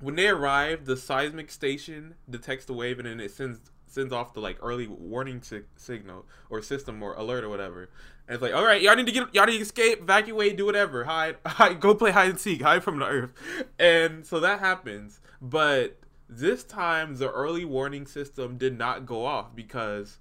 when 0.00 0.14
they 0.14 0.28
arrive, 0.28 0.86
the 0.86 0.96
seismic 0.96 1.50
station 1.50 2.14
detects 2.28 2.64
the 2.64 2.72
wave, 2.72 2.98
and 2.98 3.06
then 3.06 3.20
it 3.20 3.30
sends 3.30 3.70
sends 3.86 4.12
off 4.12 4.32
the 4.34 4.40
like 4.40 4.56
early 4.62 4.86
warning 4.86 5.42
si- 5.42 5.62
signal 5.76 6.24
or 6.48 6.62
system 6.62 7.02
or 7.02 7.14
alert 7.14 7.42
or 7.44 7.48
whatever. 7.48 7.90
And 8.28 8.36
it's 8.36 8.42
like, 8.42 8.54
all 8.54 8.64
right, 8.64 8.80
y'all 8.80 8.94
need 8.94 9.06
to 9.06 9.12
get, 9.12 9.34
y'all 9.34 9.46
need 9.46 9.56
to 9.56 9.62
escape, 9.62 10.02
evacuate, 10.02 10.56
do 10.56 10.64
whatever, 10.64 11.04
hide, 11.04 11.36
hide, 11.46 11.80
go 11.80 11.94
play 11.94 12.12
hide 12.12 12.30
and 12.30 12.38
seek, 12.38 12.62
hide 12.62 12.84
from 12.84 13.00
the 13.00 13.06
earth. 13.06 13.32
And 13.78 14.24
so 14.24 14.38
that 14.40 14.60
happens, 14.60 15.20
but 15.42 15.98
this 16.28 16.62
time 16.62 17.16
the 17.16 17.30
early 17.30 17.64
warning 17.64 18.06
system 18.06 18.56
did 18.56 18.78
not 18.78 19.04
go 19.04 19.26
off 19.26 19.54
because 19.54 20.18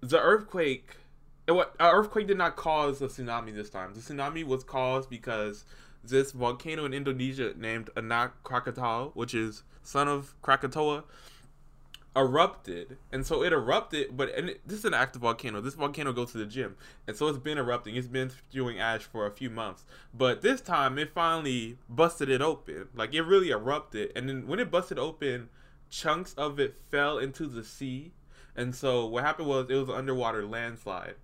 the 0.00 0.20
earthquake 0.20 0.96
what 1.54 1.74
an 1.78 1.94
earthquake 1.94 2.26
did 2.26 2.38
not 2.38 2.56
cause 2.56 3.00
a 3.00 3.06
tsunami 3.06 3.54
this 3.54 3.70
time. 3.70 3.94
The 3.94 4.00
tsunami 4.00 4.44
was 4.44 4.64
caused 4.64 5.08
because 5.08 5.64
this 6.02 6.32
volcano 6.32 6.84
in 6.84 6.92
Indonesia 6.92 7.52
named 7.56 7.90
Anak 7.96 8.42
Krakatau, 8.42 9.14
which 9.14 9.34
is 9.34 9.62
son 9.82 10.08
of 10.08 10.34
Krakatoa, 10.42 11.04
erupted, 12.16 12.96
and 13.12 13.24
so 13.24 13.44
it 13.44 13.52
erupted. 13.52 14.16
But 14.16 14.34
and 14.34 14.50
it, 14.50 14.66
this 14.66 14.80
is 14.80 14.84
an 14.84 14.94
active 14.94 15.22
volcano. 15.22 15.60
This 15.60 15.74
volcano 15.74 16.12
goes 16.12 16.32
to 16.32 16.38
the 16.38 16.46
gym, 16.46 16.76
and 17.06 17.16
so 17.16 17.28
it's 17.28 17.38
been 17.38 17.58
erupting. 17.58 17.94
It's 17.94 18.08
been 18.08 18.30
spewing 18.30 18.80
ash 18.80 19.02
for 19.02 19.26
a 19.26 19.30
few 19.30 19.50
months, 19.50 19.84
but 20.12 20.42
this 20.42 20.60
time 20.60 20.98
it 20.98 21.12
finally 21.14 21.78
busted 21.88 22.28
it 22.28 22.42
open. 22.42 22.88
Like 22.94 23.14
it 23.14 23.22
really 23.22 23.50
erupted, 23.50 24.12
and 24.16 24.28
then 24.28 24.48
when 24.48 24.58
it 24.58 24.70
busted 24.70 24.98
open, 24.98 25.48
chunks 25.90 26.34
of 26.34 26.58
it 26.58 26.76
fell 26.90 27.18
into 27.18 27.46
the 27.46 27.62
sea. 27.62 28.12
And 28.58 28.74
so 28.74 29.04
what 29.04 29.22
happened 29.22 29.48
was 29.48 29.68
it 29.68 29.74
was 29.74 29.90
an 29.90 29.96
underwater 29.96 30.46
landslide 30.46 31.16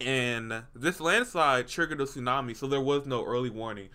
and 0.00 0.62
this 0.74 1.00
landslide 1.00 1.68
triggered 1.68 2.00
a 2.00 2.04
tsunami, 2.04 2.56
so 2.56 2.66
there 2.66 2.80
was 2.80 3.06
no 3.06 3.24
early 3.24 3.50
warning. 3.50 3.88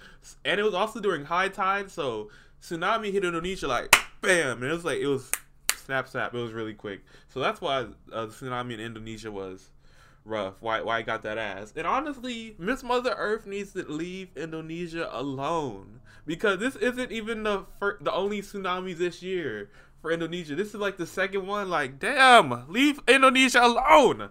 And 0.43 0.59
it 0.59 0.63
was 0.63 0.73
also 0.73 0.99
during 0.99 1.25
high 1.25 1.49
tide, 1.49 1.91
so 1.91 2.29
tsunami 2.61 3.11
hit 3.11 3.23
Indonesia 3.23 3.67
like 3.67 3.95
bam, 4.21 4.61
and 4.61 4.71
it 4.71 4.73
was 4.73 4.85
like 4.85 4.99
it 4.99 5.07
was 5.07 5.31
snap 5.75 6.07
snap. 6.07 6.33
It 6.33 6.37
was 6.37 6.53
really 6.53 6.73
quick, 6.73 7.01
so 7.29 7.39
that's 7.39 7.61
why 7.61 7.87
uh, 8.11 8.25
the 8.25 8.33
tsunami 8.33 8.73
in 8.73 8.79
Indonesia 8.79 9.31
was 9.31 9.69
rough. 10.25 10.55
Why 10.61 10.81
why 10.81 10.97
I 10.97 11.01
got 11.01 11.21
that 11.23 11.37
ass? 11.37 11.73
And 11.75 11.87
honestly, 11.87 12.55
Miss 12.57 12.83
Mother 12.83 13.15
Earth 13.17 13.45
needs 13.45 13.73
to 13.73 13.83
leave 13.83 14.29
Indonesia 14.35 15.09
alone 15.11 16.01
because 16.25 16.59
this 16.59 16.75
isn't 16.75 17.11
even 17.11 17.43
the 17.43 17.65
fir- 17.79 17.99
the 18.01 18.13
only 18.13 18.41
tsunami 18.41 18.97
this 18.97 19.21
year. 19.21 19.69
for 20.03 20.11
Indonesia. 20.11 20.53
This 20.53 20.67
is 20.67 20.75
like 20.75 20.97
the 20.97 21.07
second 21.07 21.47
one. 21.47 21.69
Like, 21.69 21.97
damn, 21.97 22.69
leave 22.69 22.99
Indonesia 23.07 23.63
alone. 23.63 24.29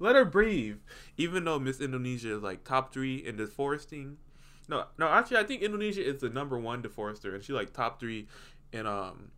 Let 0.00 0.16
her 0.16 0.24
breathe. 0.24 0.78
Even 1.16 1.44
though 1.44 1.60
Miss 1.60 1.80
Indonesia 1.80 2.34
is 2.34 2.42
like 2.42 2.64
top 2.64 2.92
three 2.92 3.16
in 3.16 3.36
deforesting. 3.36 4.16
No, 4.68 4.84
no, 4.98 5.08
actually, 5.08 5.36
I 5.36 5.44
think 5.44 5.62
Indonesia 5.62 6.04
is 6.04 6.20
the 6.20 6.30
number 6.30 6.58
one 6.58 6.82
deforester, 6.82 7.34
and 7.34 7.44
she 7.44 7.52
like 7.52 7.72
top 7.72 8.00
three 8.00 8.26
in 8.72 8.86
um 8.86 9.30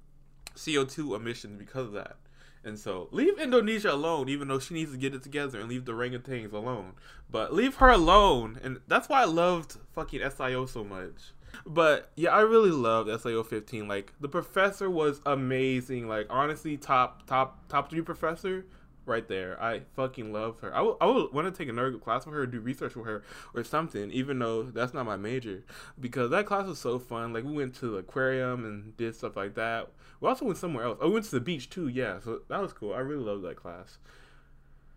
CO 0.57 0.85
two 0.85 1.15
emissions 1.15 1.59
because 1.59 1.87
of 1.89 1.93
that. 1.93 2.17
And 2.65 2.79
so 2.79 3.09
leave 3.11 3.39
Indonesia 3.39 3.93
alone, 3.93 4.29
even 4.29 4.49
though 4.49 4.61
she 4.61 4.75
needs 4.75 4.93
to 4.93 4.99
get 4.99 5.15
it 5.15 5.23
together 5.23 5.59
and 5.59 5.69
leave 5.69 5.85
the 5.85 5.93
orangutans 5.93 6.53
alone. 6.53 6.93
But 7.29 7.53
leave 7.53 7.77
her 7.77 7.89
alone, 7.89 8.61
and 8.63 8.81
that's 8.87 9.09
why 9.09 9.23
I 9.23 9.25
loved 9.25 9.79
fucking 9.95 10.21
SIO 10.21 10.69
so 10.69 10.85
much. 10.85 11.33
But 11.67 12.11
yeah, 12.15 12.31
I 12.31 12.43
really 12.43 12.71
loved 12.71 13.09
SIO 13.09 13.45
15. 13.45 13.89
Like 13.89 14.13
the 14.21 14.29
professor 14.29 14.89
was 14.89 15.21
amazing. 15.27 16.09
Like 16.09 16.27
honestly, 16.31 16.77
top 16.77 17.27
top 17.27 17.69
top 17.69 17.91
three 17.91 18.03
professor 18.03 18.65
right 19.05 19.27
there. 19.27 19.61
I 19.63 19.81
fucking 19.97 20.33
love 20.33 20.61
her. 20.61 20.75
I 20.75 20.81
would, 20.81 20.97
I 21.01 21.07
want 21.07 21.47
to 21.47 21.51
take 21.51 21.69
another 21.69 21.93
class 21.99 22.27
with 22.27 22.35
her, 22.35 22.47
do 22.47 22.61
research 22.61 22.97
with 22.97 23.07
her, 23.07 23.23
or 23.55 23.65
something. 23.65 24.11
Even 24.11 24.39
though 24.39 24.63
that's 24.63 24.95
not 24.95 25.07
my 25.07 25.17
major, 25.17 25.65
because 26.01 26.31
that 26.31 26.47
class 26.47 26.67
was 26.67 26.79
so 26.79 26.99
fun. 26.99 27.33
Like 27.33 27.45
we 27.45 27.53
went 27.53 27.75
to 27.77 27.91
the 27.91 27.99
aquarium 27.99 28.65
and 28.65 28.97
did 28.97 29.15
stuff 29.15 29.37
like 29.37 29.55
that. 29.55 29.91
We 30.21 30.29
also 30.29 30.45
went 30.45 30.59
somewhere 30.59 30.85
else. 30.85 30.99
Oh, 31.01 31.09
we 31.09 31.15
went 31.15 31.25
to 31.27 31.33
the 31.33 31.41
beach 31.41 31.69
too. 31.69 31.89
Yeah, 31.89 32.21
so 32.21 32.43
that 32.49 32.61
was 32.61 32.73
cool. 32.73 32.95
I 32.95 32.99
really 32.99 33.25
loved 33.25 33.45
that 33.45 33.57
class. 33.57 33.99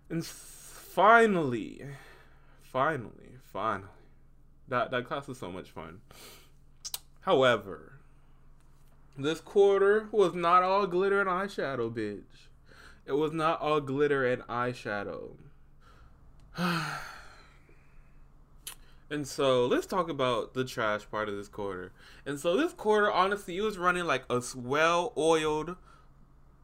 And 0.09 0.25
finally, 0.25 1.83
finally, 2.61 3.37
finally, 3.51 3.89
that 4.67 4.91
that 4.91 5.05
class 5.05 5.27
was 5.27 5.39
so 5.39 5.51
much 5.51 5.71
fun. 5.71 6.01
However, 7.21 7.99
this 9.17 9.39
quarter 9.39 10.09
was 10.11 10.35
not 10.35 10.61
all 10.61 10.85
glitter 10.85 11.21
and 11.21 11.29
eyeshadow, 11.29 11.91
bitch. 11.91 12.44
It 13.05 13.13
was 13.13 13.31
not 13.31 13.61
all 13.61 13.81
glitter 13.81 14.25
and 14.25 14.41
eyeshadow. 14.43 15.33
and 19.09 19.27
so 19.27 19.67
let's 19.67 19.85
talk 19.85 20.09
about 20.09 20.55
the 20.55 20.65
trash 20.65 21.09
part 21.11 21.29
of 21.29 21.35
this 21.35 21.47
quarter. 21.47 21.91
And 22.25 22.39
so 22.39 22.57
this 22.57 22.73
quarter, 22.73 23.11
honestly, 23.11 23.57
it 23.57 23.61
was 23.61 23.77
running 23.77 24.05
like 24.05 24.23
a 24.29 24.41
well 24.55 25.13
oiled 25.17 25.75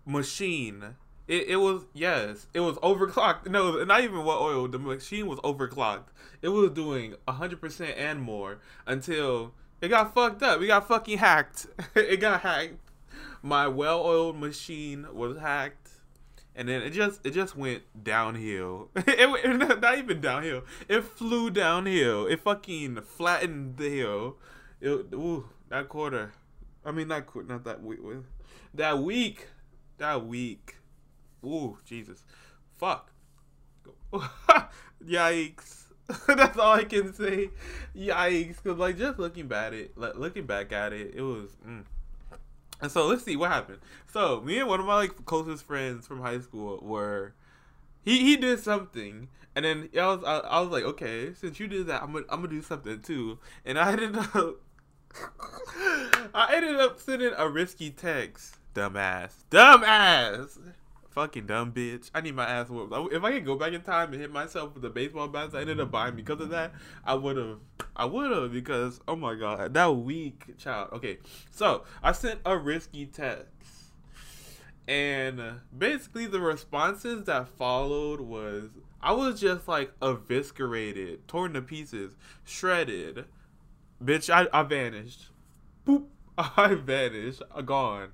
machine. 0.03 0.95
It, 1.27 1.49
it 1.49 1.57
was 1.57 1.83
yes, 1.93 2.47
it 2.55 2.61
was 2.61 2.77
overclocked. 2.77 3.47
No, 3.47 3.83
not 3.83 4.03
even 4.03 4.25
well 4.25 4.39
oiled. 4.41 4.71
The 4.71 4.79
machine 4.79 5.27
was 5.27 5.39
overclocked. 5.39 6.07
It 6.41 6.49
was 6.49 6.71
doing 6.71 7.13
hundred 7.27 7.61
percent 7.61 7.97
and 7.97 8.19
more 8.19 8.57
until 8.87 9.53
it 9.79 9.89
got 9.89 10.15
fucked 10.15 10.41
up. 10.41 10.59
We 10.59 10.65
got 10.67 10.87
fucking 10.87 11.19
hacked. 11.19 11.67
it 11.95 12.19
got 12.19 12.41
hacked. 12.41 12.79
My 13.43 13.67
well 13.67 14.01
oiled 14.01 14.39
machine 14.39 15.05
was 15.13 15.37
hacked 15.37 15.90
and 16.55 16.67
then 16.67 16.81
it 16.81 16.91
just 16.91 17.25
it 17.25 17.31
just 17.31 17.55
went 17.55 17.83
downhill. 18.03 18.89
it 18.95 19.81
not 19.81 19.97
even 19.97 20.21
downhill. 20.21 20.63
It 20.87 21.03
flew 21.03 21.49
downhill. 21.49 22.27
It 22.27 22.41
fucking 22.41 23.01
flattened 23.01 23.77
the 23.77 23.89
hill. 23.89 24.37
It, 24.79 25.13
ooh, 25.13 25.49
that 25.69 25.89
quarter. 25.89 26.33
I 26.85 26.91
mean, 26.91 27.07
not 27.07 27.27
not 27.47 27.63
that 27.63 27.81
week. 27.81 27.99
That 28.73 28.99
week. 28.99 29.47
That 29.97 30.25
week. 30.25 30.75
Ooh, 31.45 31.77
Jesus. 31.85 32.23
Fuck. 32.77 33.11
Yikes. 35.03 35.83
That's 36.27 36.57
all 36.57 36.73
I 36.73 36.83
can 36.83 37.13
say. 37.13 37.49
Yikes. 37.95 38.63
Cause 38.63 38.77
like 38.77 38.97
just 38.97 39.19
looking 39.19 39.47
back 39.47 39.67
at 39.67 39.73
it, 39.73 39.97
like 39.97 40.15
looking 40.15 40.45
back 40.45 40.71
at 40.73 40.91
it, 40.91 41.13
it 41.15 41.21
was. 41.21 41.49
Mm. 41.65 41.85
And 42.81 42.91
so 42.91 43.05
let's 43.05 43.23
see 43.23 43.35
what 43.35 43.51
happened. 43.51 43.79
So 44.11 44.41
me 44.41 44.59
and 44.59 44.67
one 44.67 44.79
of 44.79 44.85
my 44.85 44.95
like 44.95 45.25
closest 45.25 45.65
friends 45.65 46.07
from 46.07 46.21
high 46.21 46.39
school 46.39 46.79
were 46.81 47.33
he 48.03 48.19
he 48.19 48.37
did 48.37 48.59
something 48.59 49.27
and 49.55 49.65
then 49.65 49.89
I 49.95 50.05
was 50.07 50.23
I, 50.23 50.37
I 50.39 50.59
was 50.61 50.69
like 50.69 50.83
okay 50.83 51.33
since 51.33 51.59
you 51.59 51.67
did 51.67 51.87
that 51.87 52.01
I'm 52.01 52.13
gonna 52.13 52.25
I'm 52.29 52.41
gonna 52.41 52.53
do 52.53 52.61
something 52.61 53.01
too. 53.01 53.39
And 53.65 53.77
I 53.77 53.91
ended 53.91 54.17
up 54.17 54.61
I 56.33 56.53
ended 56.55 56.77
up 56.77 56.99
sending 56.99 57.31
a 57.37 57.47
risky 57.47 57.91
text. 57.91 58.57
Dumbass. 58.73 59.33
Dumbass 59.51 60.57
Fucking 61.11 61.45
dumb 61.45 61.73
bitch. 61.73 62.09
I 62.15 62.21
need 62.21 62.35
my 62.35 62.47
ass 62.47 62.69
whooped. 62.69 63.13
If 63.13 63.23
I 63.23 63.33
could 63.33 63.45
go 63.45 63.55
back 63.55 63.73
in 63.73 63.81
time 63.81 64.13
and 64.13 64.21
hit 64.21 64.31
myself 64.31 64.73
with 64.73 64.81
the 64.81 64.89
baseball 64.89 65.27
bats 65.27 65.53
I 65.53 65.61
ended 65.61 65.81
up 65.81 65.91
buying 65.91 66.15
because 66.15 66.39
of 66.39 66.49
that, 66.49 66.71
I 67.05 67.15
would 67.15 67.35
have. 67.35 67.59
I 67.95 68.05
would 68.05 68.31
have 68.31 68.53
because, 68.53 69.01
oh 69.09 69.17
my 69.17 69.35
god, 69.35 69.73
that 69.73 69.87
weak 69.87 70.57
child. 70.57 70.89
Okay, 70.93 71.17
so 71.51 71.83
I 72.01 72.13
sent 72.13 72.39
a 72.45 72.57
risky 72.57 73.05
text. 73.05 73.49
And 74.87 75.41
basically, 75.77 76.27
the 76.27 76.39
responses 76.39 77.25
that 77.25 77.49
followed 77.49 78.21
was 78.21 78.69
I 79.01 79.11
was 79.11 79.41
just 79.41 79.67
like 79.67 79.91
eviscerated, 80.01 81.27
torn 81.27 81.53
to 81.53 81.61
pieces, 81.61 82.15
shredded. 82.45 83.25
Bitch, 84.03 84.33
I, 84.33 84.47
I 84.57 84.63
vanished. 84.63 85.27
Boop. 85.85 86.05
I 86.37 86.75
vanished. 86.75 87.41
Gone. 87.65 88.09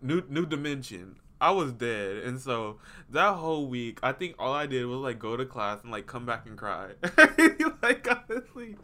New 0.00 0.22
new 0.28 0.46
dimension. 0.46 1.16
I 1.40 1.50
was 1.50 1.72
dead, 1.72 2.18
and 2.18 2.40
so 2.40 2.78
that 3.10 3.34
whole 3.34 3.66
week, 3.66 3.98
I 4.02 4.12
think 4.12 4.36
all 4.38 4.54
I 4.54 4.66
did 4.66 4.86
was 4.86 5.00
like 5.00 5.18
go 5.18 5.36
to 5.36 5.44
class 5.44 5.82
and 5.82 5.92
like 5.92 6.06
come 6.06 6.24
back 6.24 6.46
and 6.46 6.56
cry. 6.56 6.92
like 7.82 8.08
honestly, 8.08 8.76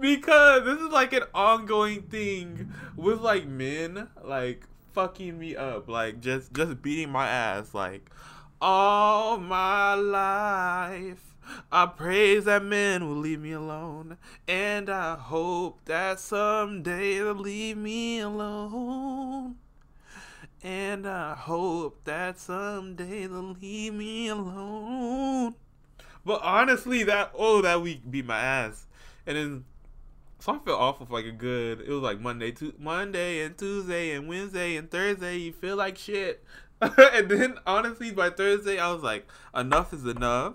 because 0.00 0.64
this 0.64 0.78
is 0.78 0.88
like 0.88 1.12
an 1.12 1.22
ongoing 1.32 2.02
thing 2.02 2.72
with 2.96 3.20
like 3.20 3.46
men 3.46 4.08
like 4.24 4.66
fucking 4.92 5.38
me 5.38 5.54
up, 5.54 5.88
like 5.88 6.20
just 6.20 6.52
just 6.52 6.82
beating 6.82 7.10
my 7.10 7.28
ass, 7.28 7.72
like 7.72 8.10
all 8.60 9.38
my 9.38 9.94
life. 9.94 11.36
I 11.70 11.86
praise 11.86 12.44
that 12.44 12.64
men 12.64 13.06
will 13.06 13.16
leave 13.16 13.40
me 13.40 13.52
alone, 13.52 14.16
and 14.48 14.88
I 14.90 15.16
hope 15.16 15.84
that 15.84 16.18
someday 16.18 17.18
they'll 17.18 17.34
leave 17.34 17.76
me 17.76 18.20
alone. 18.20 19.56
And 20.62 21.08
I 21.08 21.34
hope 21.34 22.04
that 22.04 22.38
someday 22.38 23.26
they'll 23.26 23.56
leave 23.60 23.94
me 23.94 24.28
alone. 24.28 25.54
But 26.24 26.40
honestly, 26.42 27.02
that 27.04 27.32
oh 27.34 27.62
that 27.62 27.82
week 27.82 28.08
beat 28.08 28.26
my 28.26 28.38
ass. 28.38 28.86
And 29.26 29.36
then 29.36 29.64
so 30.38 30.54
I 30.54 30.58
feel 30.58 30.74
awful 30.74 31.06
for 31.06 31.14
like 31.14 31.24
a 31.24 31.32
good 31.32 31.80
it 31.80 31.88
was 31.88 32.02
like 32.02 32.20
Monday 32.20 32.52
to 32.52 32.72
Monday 32.78 33.42
and 33.42 33.58
Tuesday 33.58 34.12
and 34.12 34.28
Wednesday 34.28 34.76
and 34.76 34.90
Thursday 34.90 35.38
you 35.38 35.52
feel 35.52 35.76
like 35.76 35.98
shit. 35.98 36.44
and 36.80 37.28
then 37.28 37.58
honestly 37.66 38.12
by 38.12 38.30
Thursday 38.30 38.78
I 38.78 38.92
was 38.92 39.02
like, 39.02 39.26
enough 39.54 39.92
is 39.92 40.06
enough. 40.06 40.54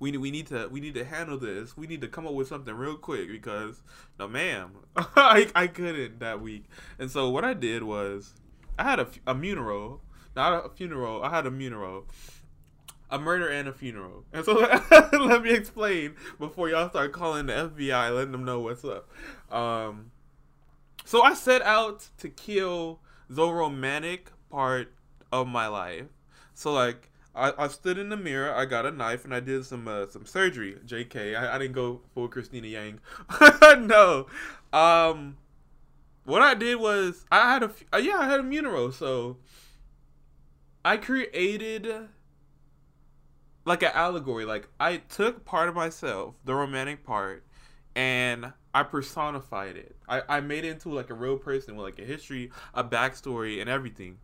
We 0.00 0.16
we 0.16 0.32
need 0.32 0.48
to 0.48 0.68
we 0.68 0.80
need 0.80 0.94
to 0.94 1.04
handle 1.04 1.38
this. 1.38 1.76
We 1.76 1.86
need 1.86 2.00
to 2.00 2.08
come 2.08 2.26
up 2.26 2.34
with 2.34 2.48
something 2.48 2.74
real 2.74 2.96
quick 2.96 3.28
because 3.28 3.82
no 4.18 4.26
ma'am. 4.26 4.72
I 4.96 5.48
I 5.54 5.68
couldn't 5.68 6.18
that 6.18 6.40
week. 6.40 6.64
And 6.98 7.08
so 7.08 7.30
what 7.30 7.44
I 7.44 7.54
did 7.54 7.84
was 7.84 8.34
I 8.78 8.84
had 8.84 9.00
a, 9.00 9.08
a 9.26 9.38
funeral, 9.38 10.00
not 10.36 10.64
a 10.64 10.68
funeral. 10.68 11.22
I 11.22 11.30
had 11.30 11.46
a 11.46 11.50
funeral, 11.50 12.06
a 13.10 13.18
murder 13.18 13.48
and 13.48 13.68
a 13.68 13.72
funeral. 13.72 14.24
And 14.32 14.44
so 14.44 14.54
let 15.12 15.42
me 15.42 15.50
explain 15.50 16.14
before 16.38 16.68
y'all 16.68 16.88
start 16.88 17.12
calling 17.12 17.46
the 17.46 17.52
FBI, 17.52 18.14
letting 18.14 18.32
them 18.32 18.44
know 18.44 18.60
what's 18.60 18.84
up. 18.84 19.10
Um, 19.50 20.12
so 21.04 21.22
I 21.22 21.34
set 21.34 21.62
out 21.62 22.08
to 22.18 22.28
kill 22.28 23.00
the 23.28 23.48
romantic 23.48 24.30
part 24.48 24.92
of 25.32 25.48
my 25.48 25.66
life. 25.66 26.06
So 26.54 26.72
like. 26.72 27.10
I, 27.34 27.52
I 27.56 27.68
stood 27.68 27.98
in 27.98 28.08
the 28.08 28.16
mirror. 28.16 28.52
I 28.52 28.64
got 28.64 28.84
a 28.84 28.90
knife 28.90 29.24
and 29.24 29.32
I 29.32 29.38
did 29.38 29.64
some 29.64 29.86
uh, 29.86 30.08
some 30.08 30.26
surgery. 30.26 30.76
Jk, 30.84 31.36
I, 31.36 31.54
I 31.54 31.58
didn't 31.58 31.74
go 31.74 32.00
full 32.12 32.26
Cristina 32.26 32.66
Yang. 32.66 32.98
no, 33.86 34.26
um, 34.72 35.36
what 36.28 36.42
I 36.42 36.52
did 36.52 36.76
was 36.76 37.24
I 37.32 37.50
had 37.50 37.62
a 37.62 37.70
uh, 37.90 37.96
yeah 37.96 38.18
I 38.18 38.28
had 38.28 38.40
a 38.40 38.42
mural, 38.42 38.92
so 38.92 39.38
I 40.84 40.98
created 40.98 41.90
like 43.64 43.82
an 43.82 43.92
allegory. 43.94 44.44
Like 44.44 44.68
I 44.78 44.98
took 44.98 45.46
part 45.46 45.70
of 45.70 45.74
myself, 45.74 46.34
the 46.44 46.54
romantic 46.54 47.02
part, 47.02 47.44
and 47.96 48.52
I 48.74 48.82
personified 48.82 49.76
it. 49.76 49.96
I, 50.06 50.22
I 50.28 50.40
made 50.40 50.66
it 50.66 50.72
into 50.72 50.90
like 50.90 51.08
a 51.08 51.14
real 51.14 51.38
person 51.38 51.76
with 51.76 51.84
like 51.84 51.98
a 51.98 52.04
history, 52.04 52.50
a 52.74 52.84
backstory, 52.84 53.62
and 53.62 53.70
everything. 53.70 54.18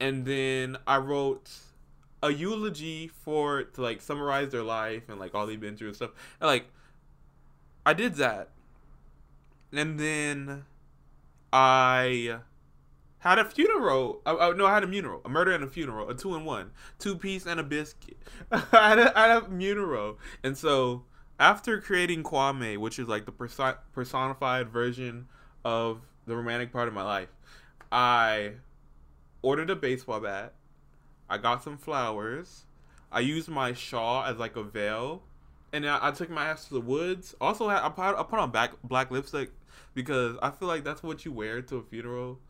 And 0.00 0.24
then 0.24 0.76
I 0.88 0.96
wrote 0.96 1.52
a 2.20 2.32
eulogy 2.32 3.06
for 3.06 3.62
to 3.62 3.80
like 3.80 4.02
summarize 4.02 4.50
their 4.50 4.64
life 4.64 5.08
and 5.08 5.20
like 5.20 5.36
all 5.36 5.46
they've 5.46 5.60
been 5.60 5.76
through 5.76 5.88
and 5.88 5.96
stuff. 5.96 6.10
And 6.40 6.48
like 6.48 6.66
I 7.86 7.92
did 7.92 8.16
that. 8.16 8.48
And 9.72 10.00
then 10.00 10.64
I 11.56 12.40
had 13.18 13.38
a 13.38 13.44
funeral. 13.44 14.20
Uh, 14.26 14.36
uh, 14.40 14.54
no, 14.56 14.66
I 14.66 14.74
had 14.74 14.82
a 14.82 14.88
funeral, 14.88 15.20
a 15.24 15.28
murder 15.28 15.52
and 15.52 15.62
a 15.62 15.68
funeral, 15.68 16.10
a 16.10 16.14
two 16.14 16.34
in 16.34 16.44
one, 16.44 16.72
two 16.98 17.14
piece 17.14 17.46
and 17.46 17.60
a 17.60 17.62
biscuit. 17.62 18.16
I, 18.50 18.88
had 18.88 18.98
a, 18.98 19.16
I 19.16 19.28
had 19.28 19.42
a 19.44 19.48
funeral, 19.48 20.18
and 20.42 20.58
so 20.58 21.04
after 21.38 21.80
creating 21.80 22.24
Kwame, 22.24 22.76
which 22.76 22.98
is 22.98 23.06
like 23.06 23.24
the 23.24 23.30
perso- 23.30 23.78
personified 23.92 24.68
version 24.68 25.28
of 25.64 26.00
the 26.26 26.34
romantic 26.34 26.72
part 26.72 26.88
of 26.88 26.94
my 26.94 27.04
life, 27.04 27.28
I 27.92 28.54
ordered 29.40 29.70
a 29.70 29.76
baseball 29.76 30.18
bat. 30.18 30.54
I 31.30 31.38
got 31.38 31.62
some 31.62 31.78
flowers. 31.78 32.64
I 33.12 33.20
used 33.20 33.48
my 33.48 33.74
shawl 33.74 34.24
as 34.24 34.38
like 34.38 34.56
a 34.56 34.64
veil, 34.64 35.22
and 35.72 35.88
I, 35.88 36.08
I 36.08 36.10
took 36.10 36.30
my 36.30 36.46
ass 36.46 36.66
to 36.66 36.74
the 36.74 36.80
woods. 36.80 37.36
Also, 37.40 37.68
I 37.68 37.88
put, 37.90 38.16
I 38.16 38.24
put 38.24 38.40
on 38.40 38.50
back, 38.50 38.72
black 38.82 39.12
lipstick 39.12 39.52
because 39.94 40.36
I 40.42 40.50
feel 40.50 40.68
like 40.68 40.84
that's 40.84 41.02
what 41.02 41.24
you 41.24 41.32
wear 41.32 41.62
to 41.62 41.76
a 41.76 41.82
funeral. 41.82 42.40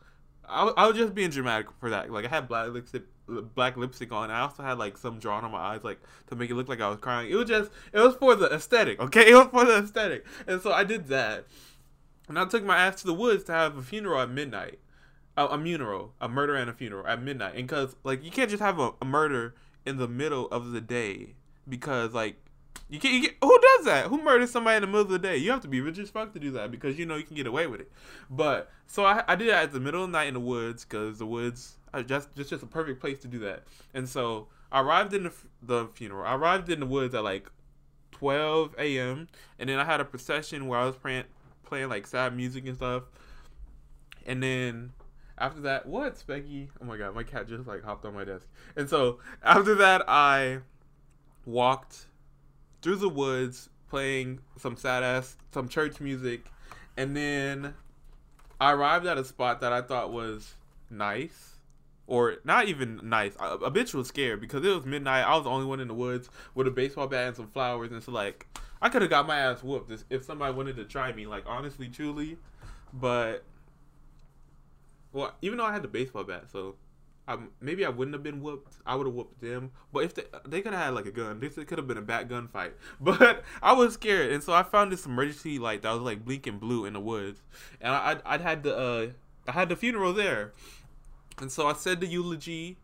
I, 0.47 0.71
I 0.77 0.87
was 0.87 0.95
just 0.95 1.15
being 1.15 1.29
dramatic 1.29 1.67
for 1.79 1.89
that. 1.89 2.11
Like 2.11 2.25
I 2.25 2.29
had 2.29 2.47
black 2.47 2.69
lipstick, 2.69 3.03
black 3.27 3.77
lipstick 3.77 4.11
on. 4.11 4.31
I 4.31 4.41
also 4.41 4.63
had 4.63 4.77
like 4.77 4.97
some 4.97 5.19
drawn 5.19 5.43
on 5.43 5.51
my 5.51 5.59
eyes, 5.59 5.83
like 5.83 5.99
to 6.27 6.35
make 6.35 6.49
it 6.49 6.55
look 6.55 6.69
like 6.69 6.81
I 6.81 6.89
was 6.89 6.99
crying. 6.99 7.29
It 7.31 7.35
was 7.35 7.47
just, 7.47 7.71
it 7.93 7.99
was 7.99 8.15
for 8.15 8.35
the 8.35 8.53
aesthetic. 8.53 8.99
Okay, 8.99 9.29
it 9.31 9.35
was 9.35 9.47
for 9.47 9.65
the 9.65 9.77
aesthetic, 9.79 10.25
and 10.47 10.61
so 10.61 10.71
I 10.71 10.83
did 10.83 11.07
that. 11.07 11.45
And 12.27 12.39
I 12.39 12.45
took 12.45 12.63
my 12.63 12.77
ass 12.77 13.01
to 13.01 13.07
the 13.07 13.13
woods 13.13 13.43
to 13.45 13.51
have 13.51 13.77
a 13.77 13.81
funeral 13.83 14.19
at 14.19 14.29
midnight. 14.29 14.79
A, 15.37 15.45
a 15.45 15.61
funeral, 15.61 16.13
a 16.21 16.29
murder 16.29 16.55
and 16.55 16.69
a 16.69 16.73
funeral 16.73 17.05
at 17.05 17.21
midnight. 17.21 17.55
And 17.55 17.67
because 17.67 17.95
like 18.03 18.23
you 18.23 18.31
can't 18.31 18.49
just 18.49 18.63
have 18.63 18.79
a, 18.79 18.93
a 19.01 19.05
murder 19.05 19.53
in 19.85 19.97
the 19.97 20.07
middle 20.07 20.47
of 20.47 20.71
the 20.71 20.81
day 20.81 21.35
because 21.67 22.13
like 22.13 22.37
you 22.89 22.99
can't, 22.99 23.23
you 23.23 23.29
who 23.41 23.59
does 23.59 23.85
that? 23.85 24.07
Who 24.07 24.21
murders 24.21 24.51
somebody 24.51 24.77
in 24.77 24.81
the 24.81 24.87
middle 24.87 25.01
of 25.01 25.09
the 25.09 25.19
day? 25.19 25.37
You 25.37 25.51
have 25.51 25.61
to 25.61 25.67
be 25.67 25.81
rich 25.81 25.97
as 25.97 26.09
fuck 26.09 26.33
to 26.33 26.39
do 26.39 26.51
that 26.51 26.71
because 26.71 26.97
you 26.99 27.05
know 27.05 27.15
you 27.15 27.23
can 27.23 27.35
get 27.35 27.47
away 27.47 27.67
with 27.67 27.81
it. 27.81 27.91
But 28.29 28.71
so 28.87 29.05
I, 29.05 29.23
I 29.27 29.35
did 29.35 29.49
that 29.49 29.63
at 29.63 29.71
the 29.71 29.79
middle 29.79 30.03
of 30.03 30.11
the 30.11 30.17
night 30.17 30.27
in 30.27 30.33
the 30.33 30.39
woods 30.39 30.85
because 30.85 31.17
the 31.17 31.25
woods 31.25 31.77
are 31.93 32.03
just 32.03 32.35
just 32.35 32.49
just 32.49 32.63
a 32.63 32.67
perfect 32.67 33.01
place 33.01 33.19
to 33.19 33.27
do 33.27 33.39
that. 33.39 33.63
And 33.93 34.07
so 34.07 34.47
I 34.71 34.81
arrived 34.81 35.13
in 35.13 35.23
the 35.23 35.33
the 35.61 35.87
funeral. 35.87 36.25
I 36.25 36.35
arrived 36.35 36.69
in 36.69 36.79
the 36.79 36.85
woods 36.85 37.15
at 37.15 37.23
like 37.23 37.49
12 38.11 38.75
a.m. 38.77 39.27
and 39.59 39.69
then 39.69 39.79
I 39.79 39.83
had 39.83 39.99
a 39.99 40.05
procession 40.05 40.67
where 40.67 40.79
I 40.79 40.85
was 40.85 40.95
playing 40.95 41.25
playing 41.63 41.89
like 41.89 42.07
sad 42.07 42.35
music 42.35 42.67
and 42.67 42.77
stuff. 42.77 43.03
And 44.25 44.41
then 44.41 44.93
after 45.37 45.61
that, 45.61 45.85
what, 45.85 46.15
Specky? 46.15 46.69
Oh 46.81 46.85
my 46.85 46.97
god, 46.97 47.15
my 47.15 47.23
cat 47.23 47.47
just 47.47 47.67
like 47.67 47.83
hopped 47.83 48.05
on 48.05 48.13
my 48.13 48.23
desk. 48.23 48.47
And 48.75 48.89
so 48.89 49.19
after 49.43 49.75
that, 49.75 50.07
I 50.07 50.59
walked 51.45 52.07
through 52.85 52.97
the 52.97 53.09
woods 53.09 53.67
playing 53.89 54.39
some 54.59 54.77
sad 54.77 55.01
ass, 55.01 55.37
some 55.51 55.67
church 55.67 55.99
music. 55.99 56.45
And 56.95 57.17
then 57.17 57.73
I 58.61 58.73
arrived 58.73 59.07
at 59.07 59.17
a 59.17 59.25
spot 59.25 59.61
that 59.61 59.73
I 59.73 59.81
thought 59.81 60.13
was 60.13 60.53
nice. 60.91 61.55
Or 62.05 62.35
not 62.43 62.67
even 62.67 62.99
nice. 63.01 63.35
A, 63.39 63.55
a 63.55 63.71
bitch 63.71 63.95
was 63.95 64.07
scared 64.07 64.39
because 64.39 64.63
it 64.63 64.69
was 64.69 64.85
midnight. 64.85 65.23
I 65.23 65.33
was 65.33 65.45
the 65.45 65.49
only 65.49 65.65
one 65.65 65.79
in 65.79 65.87
the 65.87 65.95
woods 65.95 66.29
with 66.53 66.67
a 66.67 66.71
baseball 66.71 67.07
bat 67.07 67.29
and 67.29 67.35
some 67.35 67.47
flowers. 67.47 67.91
And 67.91 68.03
so, 68.03 68.11
like, 68.11 68.45
I 68.79 68.89
could 68.89 69.01
have 69.01 69.09
got 69.09 69.25
my 69.25 69.39
ass 69.39 69.63
whooped 69.63 70.03
if 70.11 70.23
somebody 70.23 70.53
wanted 70.53 70.75
to 70.75 70.85
try 70.85 71.11
me. 71.11 71.25
Like, 71.25 71.45
honestly, 71.47 71.87
truly. 71.87 72.37
But 72.93 73.43
well, 75.11 75.33
even 75.41 75.57
though 75.57 75.65
I 75.65 75.73
had 75.73 75.81
the 75.81 75.87
baseball 75.87 76.23
bat, 76.23 76.43
so 76.51 76.75
um, 77.27 77.49
maybe 77.59 77.85
I 77.85 77.89
wouldn't 77.89 78.13
have 78.13 78.23
been 78.23 78.41
whooped. 78.41 78.77
I 78.85 78.95
would 78.95 79.07
have 79.07 79.15
whooped 79.15 79.41
them. 79.41 79.71
But 79.91 80.03
if 80.03 80.13
they 80.13 80.23
they 80.45 80.61
could 80.61 80.73
have 80.73 80.83
had 80.83 80.93
like 80.93 81.07
a 81.07 81.11
gun, 81.11 81.39
this 81.39 81.55
could 81.55 81.77
have 81.77 81.87
been 81.87 81.97
a 81.97 82.01
bat 82.01 82.29
gun 82.29 82.47
fight. 82.47 82.73
But 82.99 83.43
I 83.61 83.73
was 83.73 83.93
scared, 83.93 84.31
and 84.31 84.43
so 84.43 84.53
I 84.53 84.63
found 84.63 84.91
this 84.91 85.05
emergency 85.05 85.57
light 85.57 85.81
that 85.81 85.91
was 85.91 86.01
like 86.01 86.23
blinking 86.23 86.59
blue 86.59 86.85
in 86.85 86.93
the 86.93 86.99
woods, 86.99 87.41
and 87.81 87.93
I 87.93 88.17
I 88.25 88.37
had 88.37 88.63
the 88.63 88.77
uh 88.77 89.07
I 89.47 89.51
had 89.51 89.69
the 89.69 89.75
funeral 89.75 90.13
there, 90.13 90.53
and 91.39 91.51
so 91.51 91.67
I 91.67 91.73
said 91.73 91.99
the 91.99 92.07
eulogy. 92.07 92.77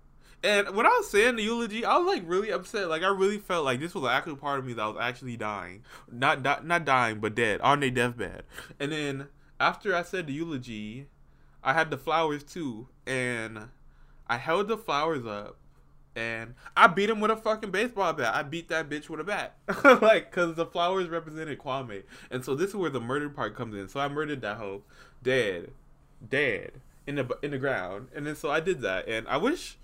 And 0.43 0.75
when 0.75 0.87
I 0.87 0.89
was 0.89 1.07
saying 1.07 1.35
the 1.35 1.43
eulogy, 1.43 1.85
I 1.85 1.97
was 1.97 2.07
like 2.07 2.23
really 2.25 2.49
upset. 2.49 2.89
Like 2.89 3.03
I 3.03 3.09
really 3.09 3.37
felt 3.37 3.63
like 3.63 3.79
this 3.79 3.93
was 3.93 4.03
an 4.05 4.09
actual 4.09 4.35
part 4.35 4.57
of 4.57 4.65
me 4.65 4.73
that 4.73 4.85
was 4.85 4.97
actually 4.99 5.37
dying, 5.37 5.83
not 6.11 6.41
not, 6.41 6.65
not 6.65 6.83
dying, 6.83 7.19
but 7.19 7.35
dead 7.35 7.61
on 7.61 7.79
their 7.79 7.91
deathbed. 7.91 8.43
And 8.79 8.91
then 8.91 9.27
after 9.59 9.95
I 9.95 10.01
said 10.01 10.25
the 10.25 10.33
eulogy, 10.33 11.05
I 11.63 11.73
had 11.73 11.91
the 11.91 11.97
flowers 11.97 12.43
too, 12.43 12.87
and 13.05 13.67
I 14.31 14.37
held 14.37 14.69
the 14.69 14.77
flowers 14.77 15.25
up, 15.25 15.57
and 16.15 16.55
I 16.77 16.87
beat 16.87 17.09
him 17.09 17.19
with 17.19 17.31
a 17.31 17.35
fucking 17.35 17.71
baseball 17.71 18.13
bat. 18.13 18.33
I 18.33 18.43
beat 18.43 18.69
that 18.69 18.89
bitch 18.89 19.09
with 19.09 19.19
a 19.19 19.25
bat, 19.25 19.57
like, 20.01 20.31
cause 20.31 20.55
the 20.55 20.65
flowers 20.65 21.09
represented 21.09 21.59
Kwame, 21.59 22.03
and 22.31 22.45
so 22.45 22.55
this 22.55 22.69
is 22.69 22.75
where 22.77 22.89
the 22.89 23.01
murder 23.01 23.29
part 23.29 23.57
comes 23.57 23.75
in. 23.75 23.89
So 23.89 23.99
I 23.99 24.07
murdered 24.07 24.39
that 24.39 24.55
hoe, 24.55 24.83
dead, 25.21 25.71
dead 26.29 26.71
in 27.05 27.15
the 27.15 27.37
in 27.41 27.51
the 27.51 27.57
ground, 27.57 28.07
and 28.15 28.25
then 28.25 28.37
so 28.37 28.49
I 28.49 28.61
did 28.61 28.79
that, 28.83 29.05
and 29.09 29.27
I 29.27 29.35
wish 29.35 29.77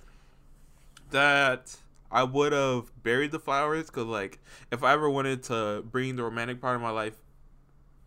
that 1.11 1.75
I 2.09 2.23
would 2.23 2.53
have 2.53 2.85
buried 3.03 3.31
the 3.31 3.39
flowers, 3.39 3.89
cause 3.89 4.05
like 4.05 4.39
if 4.71 4.81
I 4.81 4.93
ever 4.93 5.09
wanted 5.09 5.43
to 5.43 5.83
bring 5.91 6.15
the 6.15 6.23
romantic 6.23 6.61
part 6.61 6.77
of 6.77 6.81
my 6.81 6.91
life 6.91 7.17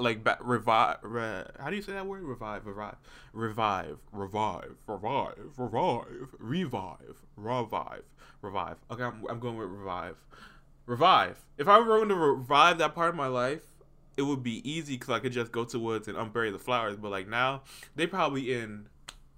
like 0.01 0.25
back, 0.25 0.39
revive. 0.43 0.99
Re, 1.03 1.43
how 1.59 1.71
do 1.71 1.77
you 1.77 1.83
say 1.83 1.93
that 1.93 2.07
word? 2.07 2.23
Revive, 2.23 2.67
revive, 2.67 2.97
revive, 3.33 3.99
revive, 4.13 4.75
revive, 4.83 5.37
revive, 5.57 6.07
revive, 6.39 7.17
revive, 7.37 8.03
revive. 8.43 8.77
Okay, 8.91 9.03
I'm, 9.03 9.25
I'm 9.29 9.41
going 9.41 9.57
with 9.57 9.69
revive, 9.69 10.17
revive. 10.87 11.39
If 11.59 11.69
I 11.69 11.79
were 11.79 11.85
going 11.85 12.09
to 12.09 12.17
revive 12.17 12.79
that 12.79 12.95
part 12.95 13.11
of 13.11 13.17
my 13.17 13.27
life, 13.27 13.63
it 14.17 14.23
would 14.23 14.43
be 14.43 14.69
easy 14.71 14.95
because 14.95 15.11
I 15.11 15.19
could 15.19 15.33
just 15.33 15.53
go 15.53 15.65
to 15.65 15.79
woods 15.79 16.09
and 16.09 16.17
unbury 16.17 16.53
the 16.53 16.59
flowers. 16.59 16.97
But 16.97 17.11
like 17.11 17.29
now, 17.29 17.63
they 17.97 18.07
probably 18.07 18.53
in 18.53 18.87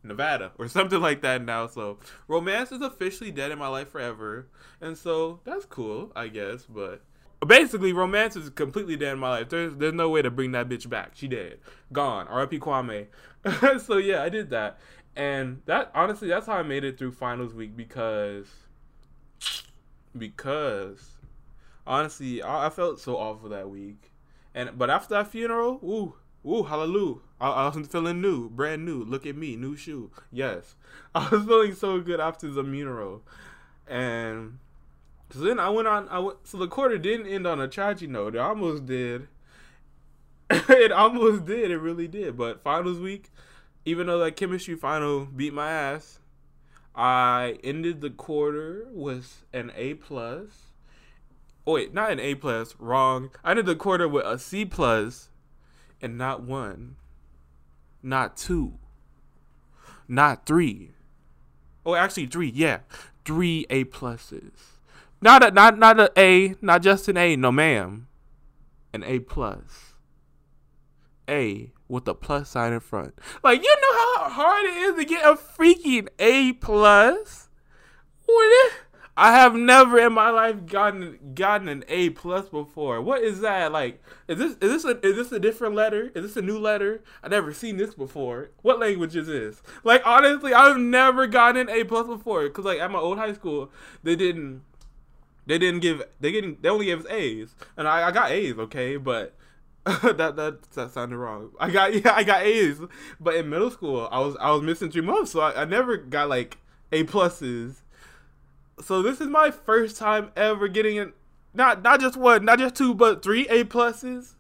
Nevada 0.03 0.53
or 0.59 0.68
something 0.68 1.01
like 1.01 1.22
that 1.22 1.42
now. 1.44 1.66
So 1.66 1.98
romance 2.29 2.72
is 2.72 2.83
officially 2.83 3.31
dead 3.31 3.51
in 3.51 3.59
my 3.59 3.68
life 3.68 3.90
forever, 3.90 4.48
and 4.81 4.96
so 4.96 5.40
that's 5.44 5.64
cool, 5.64 6.12
I 6.14 6.29
guess. 6.29 6.64
But 6.64 7.03
basically 7.46 7.92
romance 7.92 8.37
is 8.37 8.50
completely 8.50 8.96
dead 8.96 9.14
in 9.14 9.18
my 9.18 9.31
life. 9.31 9.48
There's 9.48 9.74
there's 9.74 9.94
no 9.94 10.09
way 10.09 10.22
to 10.22 10.31
bring 10.31 10.52
that 10.52 10.68
bitch 10.68 10.88
back. 10.88 11.12
She 11.14 11.28
dead, 11.28 11.59
gone. 11.92 12.28
R.I.P. 12.28 12.59
Kwame. 12.59 13.07
so 13.81 13.96
yeah, 13.98 14.22
I 14.22 14.28
did 14.28 14.50
that, 14.50 14.78
and 15.16 15.62
that 15.66 15.90
honestly, 15.94 16.28
that's 16.28 16.46
how 16.46 16.55
I 16.55 16.62
made 16.62 16.85
it 16.85 16.98
through 16.98 17.12
finals 17.12 17.55
week 17.55 17.76
because 17.76 18.48
because 20.16 21.18
honestly, 21.87 22.42
I, 22.42 22.66
I 22.66 22.70
felt 22.70 23.00
so 23.00 23.16
awful 23.16 23.48
that 23.48 23.68
week, 23.70 24.12
and 24.55 24.78
but 24.78 24.90
after 24.90 25.14
that 25.14 25.28
funeral, 25.28 25.78
woo. 25.83 26.14
Woo, 26.44 26.64
hallelujah. 26.64 27.20
I, 27.40 27.50
I 27.50 27.68
was 27.68 27.87
feeling 27.87 28.20
new, 28.20 28.50
brand 28.50 28.85
new. 28.85 29.05
Look 29.05 29.26
at 29.26 29.37
me, 29.37 29.55
new 29.55 29.76
shoe. 29.76 30.11
Yes. 30.33 30.74
I 31.14 31.28
was 31.28 31.44
feeling 31.44 31.74
so 31.74 32.00
good 32.00 32.18
after 32.18 32.48
the 32.48 32.64
funeral. 32.64 33.22
And 33.87 34.59
so 35.32 35.40
then 35.40 35.58
I 35.58 35.70
went 35.70 35.88
on. 35.88 36.08
I 36.08 36.18
went, 36.18 36.38
so 36.44 36.58
the 36.58 36.68
quarter 36.68 36.98
didn't 36.98 37.26
end 37.26 37.46
on 37.46 37.60
a 37.60 37.66
tragic 37.66 38.10
note. 38.10 38.34
It 38.34 38.38
almost 38.40 38.84
did. 38.84 39.28
it 40.50 40.92
almost 40.92 41.46
did. 41.46 41.70
It 41.70 41.78
really 41.78 42.06
did. 42.06 42.36
But 42.36 42.62
finals 42.62 42.98
week, 42.98 43.30
even 43.86 44.08
though 44.08 44.18
that 44.18 44.36
chemistry 44.36 44.74
final 44.74 45.24
beat 45.24 45.54
my 45.54 45.70
ass, 45.70 46.18
I 46.94 47.58
ended 47.64 48.02
the 48.02 48.10
quarter 48.10 48.86
with 48.90 49.44
an 49.54 49.72
A 49.74 49.94
plus. 49.94 50.48
Oh 51.66 51.74
wait, 51.74 51.94
not 51.94 52.12
an 52.12 52.20
A 52.20 52.34
plus. 52.34 52.74
Wrong. 52.78 53.30
I 53.42 53.52
ended 53.52 53.66
the 53.66 53.76
quarter 53.76 54.06
with 54.06 54.26
a 54.26 54.38
C 54.38 54.66
plus, 54.66 55.30
and 56.02 56.18
not 56.18 56.42
one, 56.42 56.96
not 58.02 58.36
two, 58.36 58.74
not 60.06 60.44
three. 60.44 60.90
Oh, 61.86 61.94
actually 61.94 62.26
three. 62.26 62.50
Yeah, 62.54 62.80
three 63.24 63.64
A 63.70 63.84
pluses. 63.84 64.71
Not 65.22 65.44
a 65.44 65.50
not 65.52 65.78
not 65.78 66.00
a 66.00 66.11
A, 66.18 66.56
not 66.61 66.82
just 66.82 67.08
an 67.08 67.16
A, 67.16 67.37
no 67.37 67.52
ma'am. 67.52 68.08
An 68.92 69.04
A 69.04 69.20
plus. 69.20 69.94
A 71.28 71.70
with 71.88 72.08
a 72.08 72.14
plus 72.14 72.50
sign 72.50 72.72
in 72.72 72.80
front. 72.80 73.14
Like 73.44 73.62
you 73.62 73.76
know 73.80 74.16
how 74.16 74.28
hard 74.30 74.64
it 74.64 74.76
is 74.76 74.96
to 74.96 75.04
get 75.04 75.24
a 75.24 75.37
freaking 75.37 76.08
A 76.18 76.52
plus? 76.54 77.48
What 78.26 78.72
I 79.16 79.32
have 79.32 79.54
never 79.54 79.98
in 79.98 80.14
my 80.14 80.30
life 80.30 80.66
gotten 80.66 81.35
gotten 81.35 81.68
an 81.68 81.85
A 81.87 82.11
plus 82.11 82.48
before. 82.48 83.00
What 83.00 83.22
is 83.22 83.40
that? 83.40 83.70
Like, 83.70 84.02
is 84.26 84.38
this 84.38 84.52
is 84.52 84.82
this 84.82 84.85
a, 84.85 85.06
is 85.06 85.16
this 85.16 85.30
a 85.30 85.38
different 85.38 85.74
letter? 85.74 86.11
Is 86.14 86.22
this 86.22 86.37
a 86.37 86.42
new 86.42 86.58
letter? 86.58 87.02
I 87.22 87.28
never 87.28 87.52
seen 87.52 87.76
this 87.76 87.94
before. 87.94 88.50
What 88.62 88.80
language 88.80 89.14
is 89.14 89.26
this? 89.28 89.62
Like, 89.85 90.02
honestly, 90.04 90.54
I've 90.54 90.78
never 90.78 91.26
gotten 91.26 91.68
an 91.68 91.70
A 91.70 91.85
plus 91.85 92.06
before. 92.06 92.48
Cause 92.48 92.64
like 92.64 92.80
at 92.80 92.90
my 92.90 92.98
old 92.98 93.18
high 93.18 93.35
school, 93.35 93.70
they 94.02 94.16
didn't 94.16 94.62
they 95.46 95.59
didn't 95.59 95.81
give 95.81 96.02
they 96.20 96.33
getting 96.33 96.57
they 96.61 96.68
only 96.68 96.87
gave 96.87 97.00
us 97.00 97.11
A's, 97.11 97.55
and 97.76 97.88
I, 97.88 98.09
I 98.09 98.11
got 98.12 98.31
A's, 98.31 98.59
okay, 98.59 98.96
but 98.96 99.35
that, 99.85 100.37
that 100.37 100.62
that 100.72 100.92
sounded 100.92 101.16
wrong. 101.16 101.50
I 101.59 101.70
got 101.70 101.94
yeah 102.05 102.12
I 102.14 102.22
got 102.22 102.42
A's, 102.42 102.81
but 103.20 103.35
in 103.35 103.50
middle 103.50 103.70
school 103.70 104.09
I 104.11 104.20
was 104.20 104.37
I 104.40 104.52
was 104.52 104.62
missing 104.62 104.90
three 104.90 105.02
months, 105.02 105.33
so 105.33 105.40
I, 105.40 105.62
I 105.62 105.64
never 105.64 105.96
got 105.96 106.28
like 106.28 106.59
A 106.92 107.05
pluses. 107.05 107.76
So 108.81 109.02
this 109.02 109.20
is 109.20 109.28
my 109.28 109.50
first 109.50 109.96
time 109.96 110.31
ever 110.37 110.68
getting 110.68 110.96
it, 110.96 111.14
not 111.55 111.83
not 111.83 112.00
just 112.00 112.16
one, 112.16 112.44
not 112.44 112.59
just 112.59 112.76
two, 112.76 112.94
but 112.94 113.22
three 113.22 113.48
A 113.48 113.64
pluses. 113.64 114.35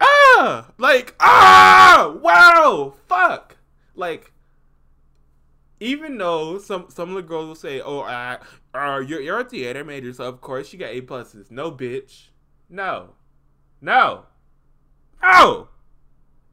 Ah, 0.00 0.72
like 0.78 1.14
ah, 1.20 2.16
wow, 2.20 2.94
fuck, 3.08 3.56
like 3.94 4.32
even 5.80 6.18
though 6.18 6.58
some 6.58 6.86
some 6.88 7.10
of 7.10 7.16
the 7.16 7.22
girls 7.22 7.46
will 7.46 7.54
say, 7.54 7.80
"Oh, 7.80 8.00
uh, 8.00 8.38
uh, 8.78 9.00
you're 9.00 9.20
you're 9.20 9.40
a 9.40 9.44
theater 9.44 9.84
major, 9.84 10.12
so 10.12 10.24
of 10.24 10.40
course 10.40 10.72
you 10.72 10.78
got 10.78 10.90
A 10.90 11.00
pluses." 11.00 11.50
No, 11.50 11.70
bitch. 11.70 12.28
No, 12.68 13.14
no, 13.80 14.24
no. 15.22 15.68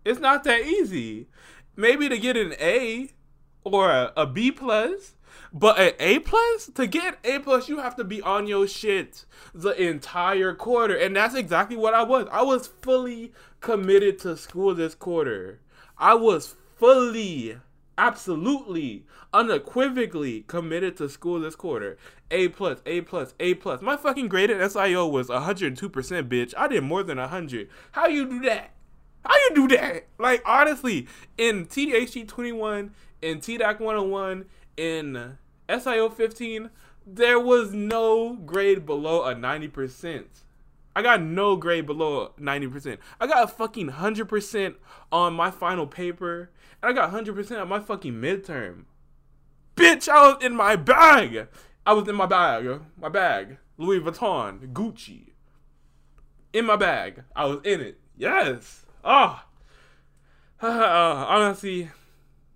It's 0.05 0.19
not 0.19 0.43
that 0.43 0.61
easy. 0.61 1.27
Maybe 1.75 2.09
to 2.09 2.17
get 2.17 2.37
an 2.37 2.53
A 2.59 3.11
or 3.63 3.89
a, 3.89 4.13
a 4.15 4.27
B 4.27 4.51
plus. 4.51 5.15
But 5.51 5.79
an 5.79 5.93
A 5.99 6.19
plus 6.19 6.67
to 6.75 6.87
get 6.87 7.19
A 7.23 7.39
plus, 7.39 7.69
you 7.69 7.77
have 7.77 7.95
to 7.97 8.03
be 8.03 8.21
on 8.21 8.47
your 8.47 8.67
shit 8.67 9.25
the 9.53 9.69
entire 9.69 10.53
quarter, 10.53 10.95
and 10.95 11.15
that's 11.15 11.35
exactly 11.35 11.77
what 11.77 11.93
I 11.93 12.03
was. 12.03 12.27
I 12.31 12.41
was 12.41 12.67
fully 12.67 13.33
committed 13.59 14.19
to 14.19 14.35
school 14.35 14.73
this 14.73 14.95
quarter. 14.95 15.59
I 15.97 16.15
was 16.15 16.55
fully, 16.75 17.57
absolutely, 17.97 19.05
unequivocally 19.33 20.43
committed 20.47 20.97
to 20.97 21.09
school 21.09 21.39
this 21.39 21.55
quarter. 21.55 21.97
A 22.31 22.47
plus, 22.49 22.79
A 22.85 23.01
plus, 23.01 23.33
A 23.39 23.53
plus. 23.55 23.81
My 23.81 23.97
fucking 23.97 24.27
grade 24.27 24.49
at 24.49 24.59
SIO 24.71 25.09
was 25.09 25.27
102%, 25.27 25.77
bitch. 26.27 26.53
I 26.57 26.67
did 26.67 26.83
more 26.83 27.03
than 27.03 27.17
100. 27.17 27.69
How 27.91 28.07
you 28.07 28.27
do 28.27 28.41
that? 28.41 28.71
How 29.25 29.35
you 29.35 29.55
do 29.55 29.67
that? 29.77 30.07
Like 30.17 30.41
honestly, 30.45 31.07
in 31.37 31.65
TDHT 31.65 32.27
21, 32.27 32.93
in 33.21 33.39
TDAC 33.39 33.79
101, 33.79 34.45
in 34.75 35.37
SIO 35.69 36.13
15, 36.13 36.69
there 37.05 37.39
was 37.39 37.73
no 37.73 38.35
grade 38.35 38.85
below 38.85 39.23
a 39.23 39.33
90%. 39.35 40.25
I 40.95 41.01
got 41.01 41.21
no 41.21 41.55
grade 41.55 41.85
below 41.85 42.31
90%. 42.39 42.97
I 43.19 43.27
got 43.27 43.43
a 43.43 43.47
fucking 43.47 43.91
100% 43.91 44.75
on 45.11 45.33
my 45.33 45.49
final 45.49 45.87
paper, 45.87 46.51
and 46.81 46.91
I 46.91 46.93
got 46.93 47.11
100% 47.11 47.61
on 47.61 47.67
my 47.67 47.79
fucking 47.79 48.13
midterm. 48.13 48.85
Bitch, 49.75 50.07
I 50.07 50.31
was 50.33 50.43
in 50.43 50.55
my 50.55 50.75
bag. 50.75 51.47
I 51.85 51.93
was 51.93 52.07
in 52.07 52.15
my 52.15 52.27
bag. 52.27 52.81
My 52.99 53.09
bag. 53.09 53.57
Louis 53.77 53.99
Vuitton, 53.99 54.71
Gucci. 54.71 55.31
In 56.53 56.65
my 56.65 56.75
bag. 56.75 57.23
I 57.35 57.45
was 57.45 57.59
in 57.63 57.81
it. 57.81 57.99
Yes. 58.17 58.85
Oh. 59.03 59.41
Uh, 60.61 61.25
honestly, 61.27 61.91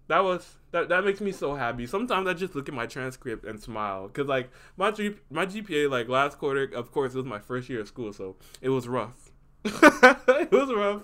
that 0.08 0.24
was 0.24 0.57
that 0.72 0.90
that 0.90 1.06
makes 1.06 1.22
me 1.22 1.32
so 1.32 1.56
happy. 1.56 1.88
Sometimes 1.88 2.28
I 2.28 2.34
just 2.34 2.56
look 2.56 2.68
at 2.68 2.76
my 2.76 2.86
transcript 2.86 3.46
and 3.46 3.62
smile 3.62 4.08
because 4.08 4.28
like 4.28 4.50
my 4.76 4.92
G, 4.92 5.16
my 5.30 5.46
GPA 5.46 5.90
like 5.90 6.10
last 6.10 6.38
quarter, 6.38 6.64
of 6.76 6.92
course, 6.92 7.14
it 7.14 7.18
was 7.18 7.26
my 7.26 7.40
first 7.40 7.70
year 7.70 7.82
of 7.82 7.88
school, 7.88 8.12
so 8.14 8.36
it 8.62 8.70
was 8.70 8.88
rough. 8.88 9.32
it 9.66 10.52
was 10.52 10.74
rough. 10.74 11.04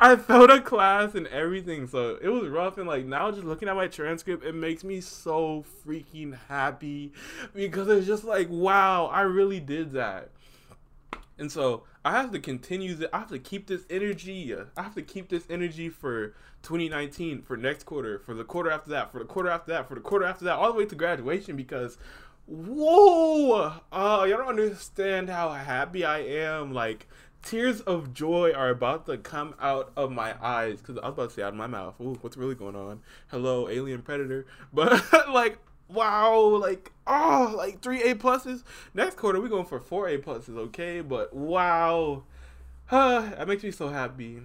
I 0.00 0.16
failed 0.16 0.50
a 0.50 0.60
class 0.60 1.14
and 1.14 1.26
everything, 1.28 1.86
so 1.86 2.18
it 2.20 2.28
was 2.28 2.48
rough. 2.48 2.76
And 2.78 2.86
like 2.86 3.06
now, 3.06 3.30
just 3.30 3.44
looking 3.44 3.68
at 3.68 3.76
my 3.76 3.86
transcript, 3.86 4.44
it 4.44 4.54
makes 4.54 4.84
me 4.84 5.00
so 5.00 5.64
freaking 5.86 6.36
happy 6.48 7.12
because 7.54 7.88
it's 7.88 8.06
just 8.06 8.24
like, 8.24 8.48
wow, 8.50 9.06
I 9.06 9.22
really 9.22 9.60
did 9.60 9.92
that. 9.92 10.30
And 11.38 11.50
so 11.50 11.84
I 12.04 12.12
have 12.12 12.32
to 12.32 12.40
continue 12.40 12.94
that. 12.96 13.10
I 13.14 13.20
have 13.20 13.30
to 13.30 13.38
keep 13.38 13.66
this 13.68 13.84
energy. 13.88 14.54
I 14.76 14.82
have 14.82 14.94
to 14.96 15.02
keep 15.02 15.28
this 15.28 15.44
energy 15.48 15.88
for 15.88 16.34
2019, 16.62 17.42
for 17.42 17.56
next 17.56 17.84
quarter, 17.84 18.18
for 18.18 18.34
the 18.34 18.44
quarter 18.44 18.70
after 18.70 18.90
that, 18.90 19.12
for 19.12 19.18
the 19.20 19.24
quarter 19.24 19.50
after 19.50 19.70
that, 19.72 19.88
for 19.88 19.94
the 19.94 20.00
quarter 20.00 20.24
after 20.24 20.44
that, 20.46 20.56
all 20.56 20.72
the 20.72 20.78
way 20.78 20.86
to 20.86 20.94
graduation 20.94 21.56
because 21.56 21.98
whoa, 22.46 23.72
uh, 23.92 24.26
y'all 24.28 24.38
don't 24.38 24.48
understand 24.48 25.28
how 25.28 25.50
happy 25.50 26.04
I 26.04 26.18
am. 26.18 26.72
Like 26.72 27.08
tears 27.42 27.80
of 27.82 28.14
joy 28.14 28.52
are 28.52 28.70
about 28.70 29.06
to 29.06 29.16
come 29.16 29.54
out 29.60 29.92
of 29.96 30.10
my 30.12 30.34
eyes 30.44 30.78
because 30.80 30.98
I 30.98 31.06
was 31.06 31.14
about 31.14 31.28
to 31.30 31.34
say 31.36 31.42
out 31.42 31.50
of 31.50 31.54
my 31.54 31.66
mouth. 31.66 32.00
Ooh, 32.00 32.18
what's 32.20 32.36
really 32.36 32.54
going 32.54 32.76
on? 32.76 33.00
Hello, 33.28 33.68
alien 33.68 34.02
predator. 34.02 34.46
But 34.72 35.02
like 35.30 35.58
wow, 35.92 36.38
like 36.38 36.92
oh, 37.06 37.54
like 37.56 37.80
three 37.80 38.02
A 38.02 38.14
pluses. 38.14 38.62
Next 38.94 39.16
quarter 39.16 39.40
we 39.40 39.48
going 39.48 39.66
for 39.66 39.80
four 39.80 40.08
A 40.08 40.18
pluses, 40.18 40.56
okay? 40.56 41.00
But 41.00 41.34
wow, 41.34 42.24
uh, 42.90 43.20
that 43.36 43.48
makes 43.48 43.62
me 43.62 43.70
so 43.70 43.88
happy. 43.88 44.40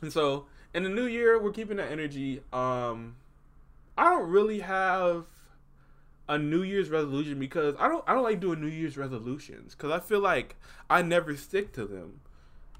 And 0.00 0.12
so 0.12 0.46
in 0.72 0.82
the 0.82 0.88
new 0.88 1.06
year, 1.06 1.40
we're 1.40 1.52
keeping 1.52 1.76
that 1.78 1.90
energy. 1.90 2.42
Um, 2.52 3.16
I 3.96 4.04
don't 4.04 4.28
really 4.28 4.60
have 4.60 5.26
a 6.28 6.38
New 6.38 6.62
Year's 6.62 6.88
resolution 6.88 7.38
because 7.38 7.74
I 7.78 7.88
don't 7.88 8.04
I 8.06 8.14
don't 8.14 8.24
like 8.24 8.40
doing 8.40 8.60
New 8.60 8.68
Year's 8.68 8.96
resolutions 8.96 9.74
because 9.74 9.90
I 9.90 10.00
feel 10.00 10.20
like 10.20 10.56
I 10.88 11.02
never 11.02 11.36
stick 11.36 11.72
to 11.74 11.84
them. 11.84 12.20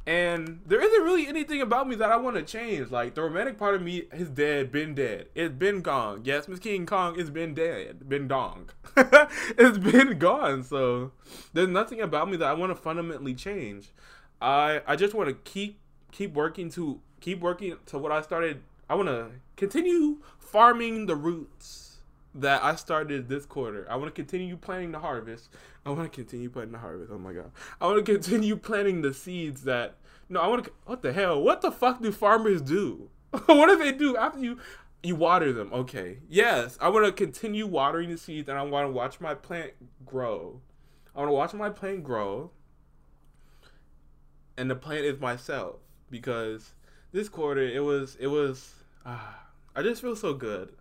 And 0.06 0.60
there 0.66 0.82
isn't 0.82 1.02
really 1.02 1.26
anything 1.26 1.62
about 1.62 1.88
me 1.88 1.96
that 1.96 2.10
I 2.10 2.16
want 2.16 2.36
to 2.36 2.42
change. 2.42 2.90
Like 2.90 3.14
the 3.14 3.22
romantic 3.22 3.56
part 3.56 3.74
of 3.74 3.82
me 3.82 4.02
is 4.12 4.28
dead, 4.28 4.70
been 4.70 4.94
dead. 4.94 5.28
It's 5.34 5.54
been 5.54 5.80
gone. 5.80 6.22
Yes, 6.24 6.46
Miss 6.46 6.58
King 6.58 6.84
Kong 6.84 7.18
has 7.18 7.30
been 7.30 7.54
dead, 7.54 8.06
been 8.08 8.28
dong. 8.28 8.68
it's 8.96 9.78
been 9.78 10.18
gone. 10.18 10.62
So 10.62 11.12
there's 11.54 11.68
nothing 11.68 12.02
about 12.02 12.30
me 12.30 12.36
that 12.36 12.48
I 12.48 12.52
want 12.52 12.70
to 12.70 12.76
fundamentally 12.76 13.34
change. 13.34 13.92
I 14.42 14.82
I 14.86 14.96
just 14.96 15.14
want 15.14 15.30
to 15.30 15.34
keep 15.50 15.78
keep 16.12 16.34
working 16.34 16.68
to 16.70 17.00
keep 17.20 17.40
working 17.40 17.76
to 17.86 17.98
what 17.98 18.12
I 18.12 18.20
started. 18.20 18.60
I 18.90 18.96
want 18.96 19.08
to 19.08 19.28
continue 19.56 20.18
farming 20.38 21.06
the 21.06 21.16
roots 21.16 21.83
that 22.34 22.62
I 22.64 22.74
started 22.74 23.28
this 23.28 23.46
quarter. 23.46 23.86
I 23.88 23.96
want 23.96 24.14
to 24.14 24.22
continue 24.22 24.56
planting 24.56 24.92
the 24.92 24.98
harvest. 24.98 25.50
I 25.86 25.90
want 25.90 26.10
to 26.10 26.14
continue 26.14 26.50
planting 26.50 26.72
the 26.72 26.78
harvest. 26.78 27.10
Oh 27.12 27.18
my 27.18 27.32
god. 27.32 27.52
I 27.80 27.86
want 27.86 28.04
to 28.04 28.12
continue 28.12 28.56
planting 28.56 29.02
the 29.02 29.14
seeds 29.14 29.62
that 29.64 29.96
no, 30.28 30.40
I 30.40 30.48
want 30.48 30.64
to 30.64 30.72
what 30.84 31.02
the 31.02 31.12
hell? 31.12 31.40
What 31.40 31.60
the 31.60 31.70
fuck 31.70 32.02
do 32.02 32.10
farmers 32.10 32.60
do? 32.60 33.10
what 33.30 33.68
do 33.68 33.76
they 33.76 33.92
do 33.92 34.16
after 34.16 34.40
you 34.40 34.58
you 35.02 35.14
water 35.14 35.52
them? 35.52 35.70
Okay. 35.72 36.18
Yes, 36.28 36.76
I 36.80 36.88
want 36.88 37.06
to 37.06 37.12
continue 37.12 37.66
watering 37.66 38.10
the 38.10 38.18
seeds 38.18 38.48
and 38.48 38.58
I 38.58 38.62
want 38.62 38.88
to 38.88 38.92
watch 38.92 39.20
my 39.20 39.34
plant 39.34 39.72
grow. 40.04 40.60
I 41.14 41.20
want 41.20 41.28
to 41.28 41.34
watch 41.34 41.54
my 41.54 41.70
plant 41.70 42.02
grow. 42.02 42.50
And 44.56 44.70
the 44.70 44.76
plant 44.76 45.04
is 45.04 45.20
myself 45.20 45.76
because 46.10 46.74
this 47.12 47.28
quarter 47.28 47.62
it 47.62 47.84
was 47.84 48.16
it 48.18 48.26
was 48.28 48.72
ah, 49.06 49.46
I 49.76 49.82
just 49.82 50.00
feel 50.00 50.16
so 50.16 50.34
good 50.34 50.74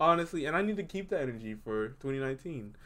honestly, 0.00 0.46
and 0.46 0.56
I 0.56 0.62
need 0.62 0.76
to 0.76 0.82
keep 0.82 1.08
the 1.08 1.20
energy 1.20 1.54
for 1.54 1.88
2019. 2.00 2.76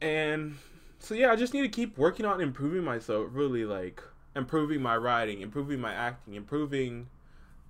And 0.00 0.56
so 0.98 1.14
yeah, 1.14 1.32
I 1.32 1.36
just 1.36 1.52
need 1.52 1.62
to 1.62 1.68
keep 1.68 1.98
working 1.98 2.26
on 2.26 2.40
improving 2.40 2.84
myself, 2.84 3.28
really 3.32 3.64
like 3.64 4.02
improving 4.34 4.80
my 4.80 4.96
writing, 4.96 5.40
improving 5.40 5.80
my 5.80 5.92
acting, 5.92 6.34
improving 6.34 7.08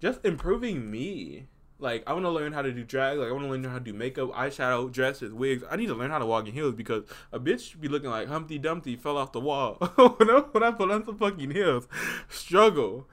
just 0.01 0.25
improving 0.25 0.91
me. 0.91 1.47
Like 1.79 2.03
I 2.07 2.13
want 2.13 2.25
to 2.27 2.31
learn 2.31 2.53
how 2.53 2.63
to 2.63 2.73
do 2.73 2.85
drag. 2.85 3.19
Like 3.19 3.29
I 3.29 3.33
want 3.33 3.45
to 3.45 3.51
learn 3.51 3.65
how 3.65 3.79
to 3.79 3.85
do 3.85 3.95
makeup, 3.95 4.31
eyeshadow, 4.33 4.93
dresses, 4.93 5.33
wigs. 5.33 5.65
I 5.71 5.77
need 5.77 5.87
to 5.87 5.95
learn 5.95 6.11
how 6.11 6.19
to 6.19 6.27
walk 6.27 6.47
in 6.47 6.53
heels 6.53 6.75
because 6.75 7.05
a 7.33 7.41
bitch 7.41 7.71
should 7.71 7.81
be 7.81 7.89
looking 7.89 8.11
like 8.11 8.29
Humpty 8.29 8.59
Dumpty 8.59 8.97
fell 8.97 9.17
off 9.17 9.33
the 9.33 9.41
wall 9.41 9.75
when 10.19 10.31
I 10.31 10.73
put 10.73 10.91
on 10.91 11.07
some 11.07 11.17
fucking 11.17 11.53
heels. 11.53 11.89
Struggle. 12.29 13.07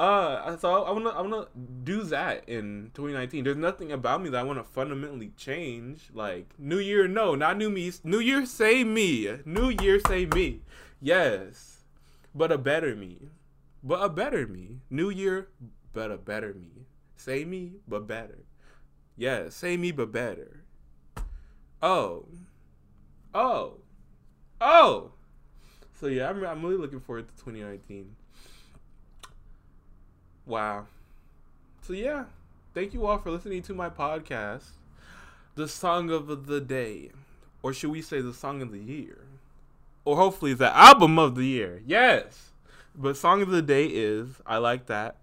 Uh, 0.00 0.56
so 0.56 0.84
I 0.84 0.92
wanna 0.92 1.10
I 1.10 1.20
wanna 1.20 1.46
do 1.84 2.04
that 2.04 2.48
in 2.48 2.90
2019. 2.94 3.44
There's 3.44 3.58
nothing 3.58 3.92
about 3.92 4.22
me 4.22 4.30
that 4.30 4.40
I 4.40 4.42
wanna 4.42 4.64
fundamentally 4.64 5.32
change. 5.36 6.08
Like 6.14 6.54
New 6.58 6.78
Year, 6.78 7.06
no, 7.06 7.34
not 7.34 7.58
new 7.58 7.68
me. 7.68 7.92
New 8.02 8.18
Year, 8.18 8.46
say 8.46 8.82
me. 8.82 9.28
New 9.44 9.68
Year, 9.68 10.00
say 10.00 10.24
me. 10.24 10.62
Yes, 11.02 11.84
but 12.34 12.50
a 12.50 12.56
better 12.56 12.96
me. 12.96 13.28
But 13.84 14.02
a 14.02 14.08
better 14.08 14.46
me. 14.46 14.78
New 14.88 15.10
Year, 15.10 15.48
but 15.92 16.10
a 16.10 16.16
better 16.16 16.54
me. 16.54 16.86
Say 17.16 17.44
me, 17.44 17.72
but 17.86 18.06
better. 18.06 18.38
Yeah, 19.18 19.50
say 19.50 19.76
me, 19.76 19.92
but 19.92 20.10
better. 20.12 20.64
Oh, 21.82 22.24
oh, 23.34 23.74
oh. 24.62 25.10
So 25.92 26.06
yeah, 26.06 26.30
I'm 26.30 26.42
I'm 26.46 26.62
really 26.62 26.78
looking 26.78 27.00
forward 27.00 27.28
to 27.28 27.34
2019. 27.44 28.16
Wow. 30.50 30.86
So 31.80 31.92
yeah, 31.92 32.24
thank 32.74 32.92
you 32.92 33.06
all 33.06 33.18
for 33.18 33.30
listening 33.30 33.62
to 33.62 33.72
my 33.72 33.88
podcast, 33.88 34.70
the 35.54 35.68
song 35.68 36.10
of 36.10 36.46
the 36.48 36.60
day, 36.60 37.10
or 37.62 37.72
should 37.72 37.92
we 37.92 38.02
say 38.02 38.20
the 38.20 38.34
song 38.34 38.60
of 38.60 38.72
the 38.72 38.80
year, 38.80 39.18
or 40.04 40.16
hopefully 40.16 40.52
the 40.52 40.76
album 40.76 41.20
of 41.20 41.36
the 41.36 41.44
year. 41.44 41.82
Yes, 41.86 42.50
but 42.96 43.16
song 43.16 43.42
of 43.42 43.50
the 43.50 43.62
day 43.62 43.86
is 43.86 44.40
"I 44.44 44.56
Like 44.56 44.86
That" 44.86 45.18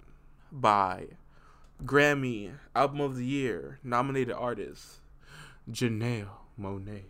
by 0.50 1.08
Grammy 1.84 2.54
Album 2.74 3.02
of 3.02 3.18
the 3.18 3.26
Year 3.26 3.80
nominated 3.84 4.34
artist 4.34 5.02
Janelle 5.70 6.30
Monáe. 6.58 7.04